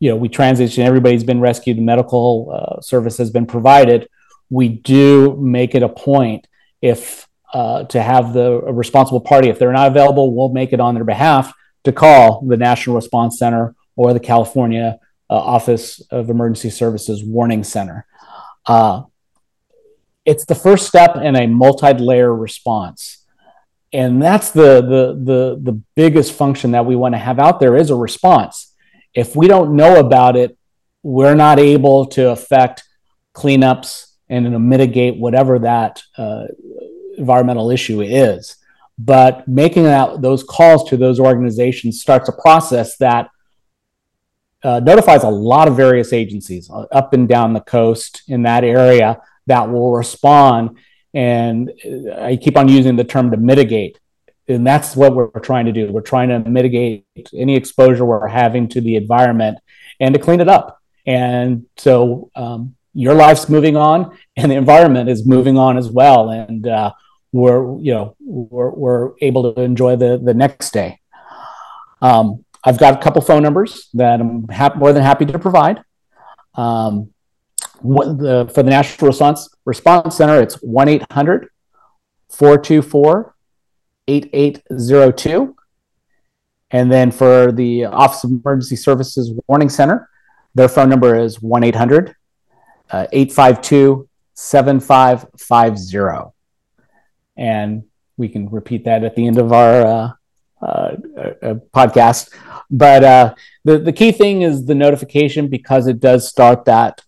you 0.00 0.08
know 0.08 0.16
we 0.16 0.30
transition 0.30 0.82
everybody's 0.82 1.24
been 1.24 1.40
rescued 1.40 1.78
medical 1.78 2.50
uh, 2.54 2.80
service 2.80 3.18
has 3.18 3.30
been 3.30 3.44
provided 3.44 4.08
we 4.48 4.68
do 4.68 5.36
make 5.36 5.74
it 5.74 5.82
a 5.82 5.88
point 5.88 6.46
if 6.80 7.28
uh, 7.52 7.84
to 7.84 8.02
have 8.02 8.32
the 8.32 8.60
responsible 8.60 9.20
party, 9.20 9.48
if 9.48 9.58
they're 9.58 9.72
not 9.72 9.88
available, 9.88 10.34
we'll 10.34 10.48
make 10.48 10.72
it 10.72 10.80
on 10.80 10.94
their 10.94 11.04
behalf 11.04 11.52
to 11.84 11.92
call 11.92 12.42
the 12.46 12.56
National 12.56 12.96
Response 12.96 13.38
Center 13.38 13.74
or 13.96 14.12
the 14.12 14.20
California 14.20 14.98
uh, 15.28 15.34
Office 15.34 16.00
of 16.10 16.30
Emergency 16.30 16.70
Services 16.70 17.24
Warning 17.24 17.64
Center. 17.64 18.06
Uh, 18.66 19.02
it's 20.24 20.46
the 20.46 20.54
first 20.54 20.86
step 20.86 21.16
in 21.16 21.36
a 21.36 21.46
multi-layer 21.46 22.34
response. 22.34 23.18
And 23.92 24.22
that's 24.22 24.50
the, 24.52 24.80
the, 24.80 25.20
the, 25.22 25.58
the 25.60 25.80
biggest 25.94 26.32
function 26.32 26.70
that 26.70 26.86
we 26.86 26.96
want 26.96 27.14
to 27.14 27.18
have 27.18 27.38
out 27.38 27.60
there 27.60 27.76
is 27.76 27.90
a 27.90 27.96
response. 27.96 28.72
If 29.14 29.36
we 29.36 29.48
don't 29.48 29.76
know 29.76 29.98
about 29.98 30.36
it, 30.36 30.56
we're 31.02 31.34
not 31.34 31.58
able 31.58 32.06
to 32.06 32.30
affect 32.30 32.84
cleanups 33.34 34.06
and 34.28 34.68
mitigate 34.68 35.16
whatever 35.16 35.58
that 35.58 36.02
uh, 36.16 36.44
environmental 37.16 37.70
issue 37.70 38.00
is. 38.00 38.56
But 38.98 39.48
making 39.48 39.84
that, 39.84 40.22
those 40.22 40.44
calls 40.44 40.88
to 40.90 40.96
those 40.96 41.18
organizations 41.18 42.00
starts 42.00 42.28
a 42.28 42.32
process 42.32 42.96
that 42.98 43.30
uh, 44.62 44.80
notifies 44.80 45.24
a 45.24 45.28
lot 45.28 45.66
of 45.66 45.76
various 45.76 46.12
agencies 46.12 46.70
uh, 46.70 46.86
up 46.92 47.12
and 47.12 47.28
down 47.28 47.52
the 47.52 47.60
coast 47.60 48.22
in 48.28 48.42
that 48.42 48.64
area 48.64 49.20
that 49.46 49.70
will 49.70 49.92
respond. 49.92 50.78
And 51.14 51.72
uh, 51.84 52.22
I 52.22 52.36
keep 52.36 52.56
on 52.56 52.68
using 52.68 52.96
the 52.96 53.04
term 53.04 53.30
to 53.32 53.36
mitigate. 53.36 53.98
And 54.48 54.66
that's 54.66 54.94
what 54.94 55.14
we're 55.14 55.28
trying 55.40 55.66
to 55.66 55.72
do. 55.72 55.90
We're 55.90 56.00
trying 56.00 56.28
to 56.28 56.38
mitigate 56.48 57.04
any 57.34 57.56
exposure 57.56 58.04
we're 58.04 58.26
having 58.26 58.68
to 58.68 58.80
the 58.80 58.96
environment 58.96 59.58
and 59.98 60.14
to 60.14 60.20
clean 60.20 60.40
it 60.40 60.48
up. 60.48 60.80
And 61.06 61.66
so 61.76 62.30
um, 62.34 62.76
your 62.94 63.14
life's 63.14 63.48
moving 63.48 63.76
on 63.76 64.16
and 64.36 64.50
the 64.50 64.56
environment 64.56 65.08
is 65.08 65.26
moving 65.26 65.56
on 65.58 65.78
as 65.78 65.90
well. 65.90 66.30
And 66.30 66.66
uh, 66.66 66.92
we're 67.32 67.78
you 67.80 67.92
know 67.92 68.16
we're, 68.20 68.70
we're 68.70 69.12
able 69.20 69.54
to 69.54 69.60
enjoy 69.60 69.96
the 69.96 70.20
the 70.22 70.34
next 70.34 70.72
day. 70.72 71.00
Um, 72.00 72.44
I've 72.64 72.78
got 72.78 72.94
a 72.94 73.02
couple 73.02 73.22
phone 73.22 73.42
numbers 73.42 73.88
that 73.94 74.20
I'm 74.20 74.46
ha- 74.48 74.74
more 74.76 74.92
than 74.92 75.02
happy 75.02 75.26
to 75.26 75.38
provide. 75.38 75.82
Um, 76.54 77.12
the, 77.82 78.50
for 78.54 78.62
the 78.62 78.70
National 78.70 79.08
Response 79.08 79.48
Response 79.64 80.16
Center, 80.16 80.40
it's 80.40 80.56
1 80.56 80.88
800 80.88 81.48
424 82.30 83.34
8802. 84.08 85.56
And 86.70 86.90
then 86.90 87.10
for 87.10 87.52
the 87.52 87.84
Office 87.86 88.24
of 88.24 88.30
Emergency 88.30 88.76
Services 88.76 89.32
Warning 89.46 89.68
Center, 89.68 90.08
their 90.54 90.68
phone 90.68 90.88
number 90.88 91.18
is 91.18 91.42
1 91.42 91.64
800 91.64 92.10
uh, 92.10 92.12
852 92.92 94.08
7550 94.34 96.32
and 97.36 97.84
we 98.16 98.28
can 98.28 98.48
repeat 98.48 98.84
that 98.84 99.04
at 99.04 99.16
the 99.16 99.26
end 99.26 99.38
of 99.38 99.52
our 99.52 99.86
uh, 99.86 100.10
uh, 100.62 100.96
uh, 101.42 101.54
podcast. 101.74 102.30
But 102.70 103.04
uh, 103.04 103.34
the 103.64 103.78
the 103.78 103.92
key 103.92 104.12
thing 104.12 104.42
is 104.42 104.64
the 104.64 104.74
notification 104.74 105.48
because 105.48 105.86
it 105.86 106.00
does 106.00 106.28
start 106.28 106.64
that 106.66 107.00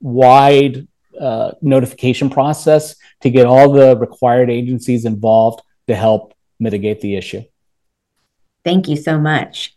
wide 0.00 0.86
uh, 1.20 1.52
notification 1.60 2.30
process 2.30 2.96
to 3.22 3.30
get 3.30 3.46
all 3.46 3.72
the 3.72 3.96
required 3.96 4.50
agencies 4.50 5.04
involved 5.04 5.62
to 5.88 5.94
help 5.94 6.34
mitigate 6.58 7.00
the 7.00 7.16
issue. 7.16 7.42
Thank 8.64 8.88
you 8.88 8.96
so 8.96 9.18
much. 9.18 9.74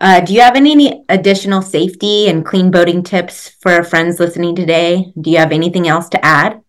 Uh, 0.00 0.20
do 0.20 0.34
you 0.34 0.40
have 0.40 0.56
any 0.56 1.04
additional 1.08 1.62
safety 1.62 2.28
and 2.28 2.44
clean 2.44 2.70
boating 2.70 3.02
tips 3.02 3.56
for 3.60 3.72
our 3.72 3.84
friends 3.84 4.20
listening 4.20 4.54
today? 4.54 5.12
Do 5.20 5.30
you 5.30 5.38
have 5.38 5.52
anything 5.52 5.88
else 5.88 6.08
to 6.10 6.24
add? 6.24 6.60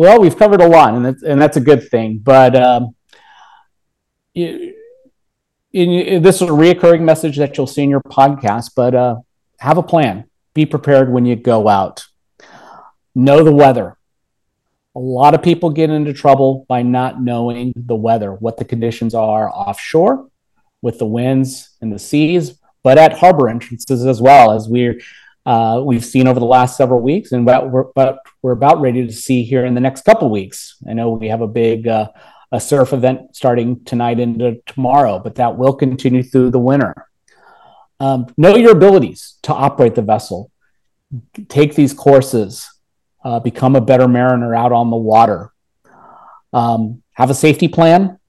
well, 0.00 0.18
we've 0.18 0.38
covered 0.38 0.62
a 0.62 0.66
lot, 0.66 0.94
and 0.94 1.04
that's 1.04 1.22
and 1.22 1.38
that's 1.38 1.58
a 1.58 1.60
good 1.60 1.86
thing. 1.90 2.22
But 2.24 2.56
um, 2.56 2.94
in, 4.34 4.72
this 6.22 6.36
is 6.36 6.40
a 6.40 6.46
reoccurring 6.46 7.02
message 7.02 7.36
that 7.36 7.58
you'll 7.58 7.66
see 7.66 7.82
in 7.82 7.90
your 7.90 8.00
podcast. 8.00 8.70
But 8.74 8.94
uh, 8.94 9.16
have 9.58 9.76
a 9.76 9.82
plan. 9.82 10.24
Be 10.54 10.64
prepared 10.64 11.12
when 11.12 11.26
you 11.26 11.36
go 11.36 11.68
out. 11.68 12.06
Know 13.14 13.44
the 13.44 13.54
weather. 13.54 13.98
A 14.96 14.98
lot 14.98 15.34
of 15.34 15.42
people 15.42 15.68
get 15.68 15.90
into 15.90 16.14
trouble 16.14 16.64
by 16.66 16.80
not 16.80 17.20
knowing 17.20 17.74
the 17.76 17.94
weather, 17.94 18.32
what 18.32 18.56
the 18.56 18.64
conditions 18.64 19.14
are 19.14 19.50
offshore 19.50 20.29
with 20.82 20.98
the 20.98 21.06
winds 21.06 21.76
and 21.80 21.92
the 21.92 21.98
seas, 21.98 22.58
but 22.82 22.98
at 22.98 23.18
harbor 23.18 23.48
entrances 23.48 24.06
as 24.06 24.20
well 24.20 24.52
as 24.52 24.68
we're 24.68 25.00
uh, 25.46 25.82
we've 25.84 26.04
seen 26.04 26.28
over 26.28 26.38
the 26.38 26.46
last 26.46 26.76
several 26.76 27.00
weeks, 27.00 27.32
and 27.32 27.46
what 27.46 27.70
we're, 27.70 27.84
but 27.94 28.18
we're 28.42 28.52
about 28.52 28.80
ready 28.80 29.06
to 29.06 29.12
see 29.12 29.42
here 29.42 29.64
in 29.64 29.74
the 29.74 29.80
next 29.80 30.04
couple 30.04 30.30
weeks. 30.30 30.76
I 30.88 30.92
know 30.92 31.10
we 31.10 31.28
have 31.28 31.40
a 31.40 31.48
big 31.48 31.88
uh, 31.88 32.08
a 32.52 32.60
surf 32.60 32.92
event 32.92 33.34
starting 33.34 33.82
tonight 33.84 34.20
into 34.20 34.60
tomorrow, 34.66 35.18
but 35.18 35.36
that 35.36 35.56
will 35.56 35.72
continue 35.72 36.22
through 36.22 36.50
the 36.50 36.58
winter. 36.58 36.94
Um, 38.00 38.26
know 38.36 38.54
your 38.56 38.72
abilities 38.72 39.38
to 39.42 39.54
operate 39.54 39.94
the 39.94 40.02
vessel. 40.02 40.52
Take 41.48 41.74
these 41.74 41.94
courses. 41.94 42.68
Uh, 43.24 43.40
become 43.40 43.76
a 43.76 43.80
better 43.80 44.08
mariner 44.08 44.54
out 44.54 44.72
on 44.72 44.90
the 44.90 44.96
water. 44.96 45.52
Um, 46.52 47.02
have 47.12 47.30
a 47.30 47.34
safety 47.34 47.68
plan 47.68 48.19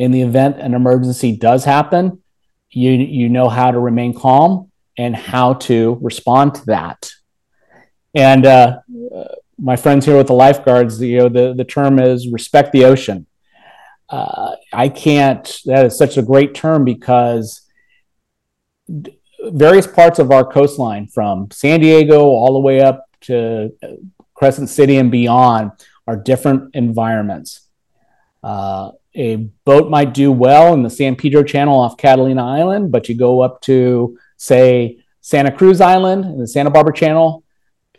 in 0.00 0.10
the 0.12 0.22
event 0.22 0.58
an 0.58 0.72
emergency 0.72 1.36
does 1.36 1.62
happen. 1.64 2.22
You 2.70 2.92
you 2.92 3.28
know 3.28 3.48
how 3.48 3.70
to 3.70 3.78
remain 3.78 4.14
calm 4.14 4.70
and 4.96 5.14
how 5.14 5.54
to 5.68 5.98
respond 6.00 6.54
to 6.54 6.66
that. 6.66 7.10
And 8.14 8.46
uh, 8.46 8.78
my 9.58 9.76
friends 9.76 10.06
here 10.06 10.16
with 10.16 10.28
the 10.28 10.40
lifeguards, 10.46 11.00
you 11.02 11.18
know, 11.18 11.28
the, 11.28 11.54
the 11.54 11.64
term 11.64 11.98
is 11.98 12.32
respect 12.32 12.72
the 12.72 12.86
ocean. 12.86 13.26
Uh, 14.08 14.56
I 14.72 14.88
can't, 14.88 15.44
that 15.66 15.86
is 15.86 15.98
such 15.98 16.16
a 16.16 16.22
great 16.22 16.54
term 16.54 16.84
because 16.84 17.62
various 19.44 19.86
parts 19.86 20.18
of 20.18 20.32
our 20.32 20.44
coastline, 20.44 21.06
from 21.08 21.50
San 21.52 21.80
Diego 21.80 22.20
all 22.20 22.54
the 22.54 22.66
way 22.68 22.80
up 22.80 23.06
to 23.22 23.70
Crescent 24.34 24.70
City 24.70 24.96
and 24.96 25.10
beyond, 25.10 25.72
are 26.06 26.16
different 26.16 26.74
environments. 26.74 27.68
Uh, 28.42 28.92
a 29.14 29.36
boat 29.64 29.90
might 29.90 30.14
do 30.14 30.30
well 30.30 30.72
in 30.74 30.82
the 30.82 30.90
San 30.90 31.16
Pedro 31.16 31.42
Channel 31.42 31.78
off 31.78 31.96
Catalina 31.96 32.46
Island, 32.46 32.92
but 32.92 33.08
you 33.08 33.16
go 33.16 33.40
up 33.40 33.60
to 33.62 34.18
say 34.36 35.02
Santa 35.20 35.50
Cruz 35.50 35.80
Island 35.80 36.24
and 36.24 36.40
the 36.40 36.46
Santa 36.46 36.70
Barbara 36.70 36.94
Channel, 36.94 37.44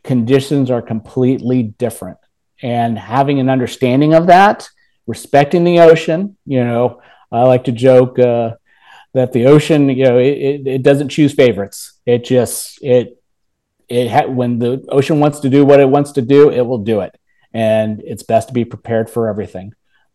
conditions 0.03 0.71
are 0.71 0.81
completely 0.81 1.63
different. 1.63 2.17
And 2.61 2.97
having 2.97 3.39
an 3.39 3.49
understanding 3.49 4.13
of 4.13 4.27
that, 4.27 4.69
respecting 5.07 5.63
the 5.63 5.79
ocean, 5.79 6.37
you 6.45 6.63
know, 6.63 7.01
I 7.31 7.43
like 7.43 7.65
to 7.65 7.71
joke 7.71 8.19
uh, 8.19 8.51
that 9.13 9.33
the 9.33 9.47
ocean, 9.47 9.89
you 9.89 10.05
know, 10.05 10.17
it, 10.17 10.37
it, 10.37 10.67
it, 10.67 10.83
doesn't 10.83 11.09
choose 11.09 11.33
favorites. 11.33 11.93
It 12.05 12.23
just 12.23 12.81
it 12.83 13.21
it 13.89 14.09
ha- 14.09 14.27
when 14.27 14.59
the 14.59 14.85
ocean 14.89 15.19
wants 15.19 15.39
to 15.41 15.49
do 15.49 15.65
what 15.65 15.79
it 15.79 15.89
wants 15.89 16.13
to 16.13 16.21
do, 16.21 16.49
it 16.49 16.61
will 16.61 16.79
do 16.79 17.01
it, 17.01 17.17
and 17.53 18.01
it's 18.03 18.23
best 18.23 18.49
to 18.49 18.53
be 18.53 18.65
prepared 18.65 19.09
for 19.09 19.27
everything. 19.27 19.73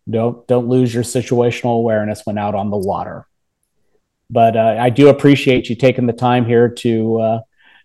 Don't 0.08 0.46
don't 0.46 0.68
lose 0.68 0.94
your 0.94 1.02
situational 1.02 1.76
awareness 1.78 2.22
when 2.24 2.38
out 2.38 2.54
on 2.54 2.70
the 2.70 2.76
water. 2.76 3.26
But 4.30 4.56
uh, 4.56 4.76
I 4.78 4.90
do 4.90 5.08
appreciate 5.08 5.68
you 5.68 5.76
taking 5.76 6.06
the 6.06 6.12
time 6.12 6.46
here 6.46 6.68
to 6.68 7.20
uh, 7.20 7.40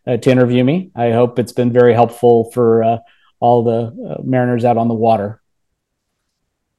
uh, 0.08 0.18
to 0.18 0.32
interview 0.32 0.64
me. 0.64 0.92
I 0.96 1.12
hope 1.12 1.40
it's 1.40 1.52
been 1.52 1.72
very 1.72 1.94
helpful 1.94 2.52
for 2.52 2.84
uh, 2.84 2.98
all 3.40 3.64
the 3.64 4.18
uh, 4.20 4.22
mariners 4.24 4.66
out 4.66 4.78
on 4.78 4.88
the 4.88 4.94
water. 4.94 5.42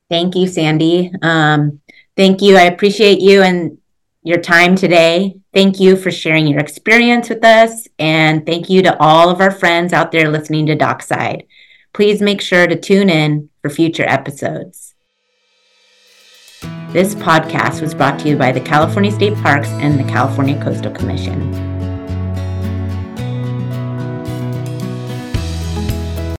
Thank 0.08 0.36
you, 0.36 0.46
Sandy. 0.46 1.10
Um, 1.22 1.80
thank 2.16 2.42
you. 2.42 2.56
I 2.56 2.62
appreciate 2.62 3.20
you 3.20 3.42
and 3.42 3.78
your 4.22 4.38
time 4.38 4.76
today. 4.76 5.36
Thank 5.52 5.80
you 5.80 5.96
for 5.96 6.10
sharing 6.10 6.46
your 6.46 6.60
experience 6.60 7.28
with 7.28 7.44
us. 7.44 7.88
And 7.98 8.46
thank 8.46 8.70
you 8.70 8.82
to 8.82 8.96
all 9.00 9.30
of 9.30 9.40
our 9.40 9.50
friends 9.50 9.92
out 9.92 10.12
there 10.12 10.30
listening 10.30 10.66
to 10.66 10.74
Dockside. 10.74 11.46
Please 11.92 12.22
make 12.22 12.40
sure 12.40 12.66
to 12.66 12.78
tune 12.78 13.10
in 13.10 13.50
for 13.60 13.70
future 13.70 14.04
episodes. 14.06 14.91
This 16.92 17.14
podcast 17.14 17.80
was 17.80 17.94
brought 17.94 18.18
to 18.18 18.28
you 18.28 18.36
by 18.36 18.52
the 18.52 18.60
California 18.60 19.10
State 19.10 19.34
Parks 19.36 19.70
and 19.70 19.98
the 19.98 20.04
California 20.04 20.62
Coastal 20.62 20.92
Commission. 20.92 21.40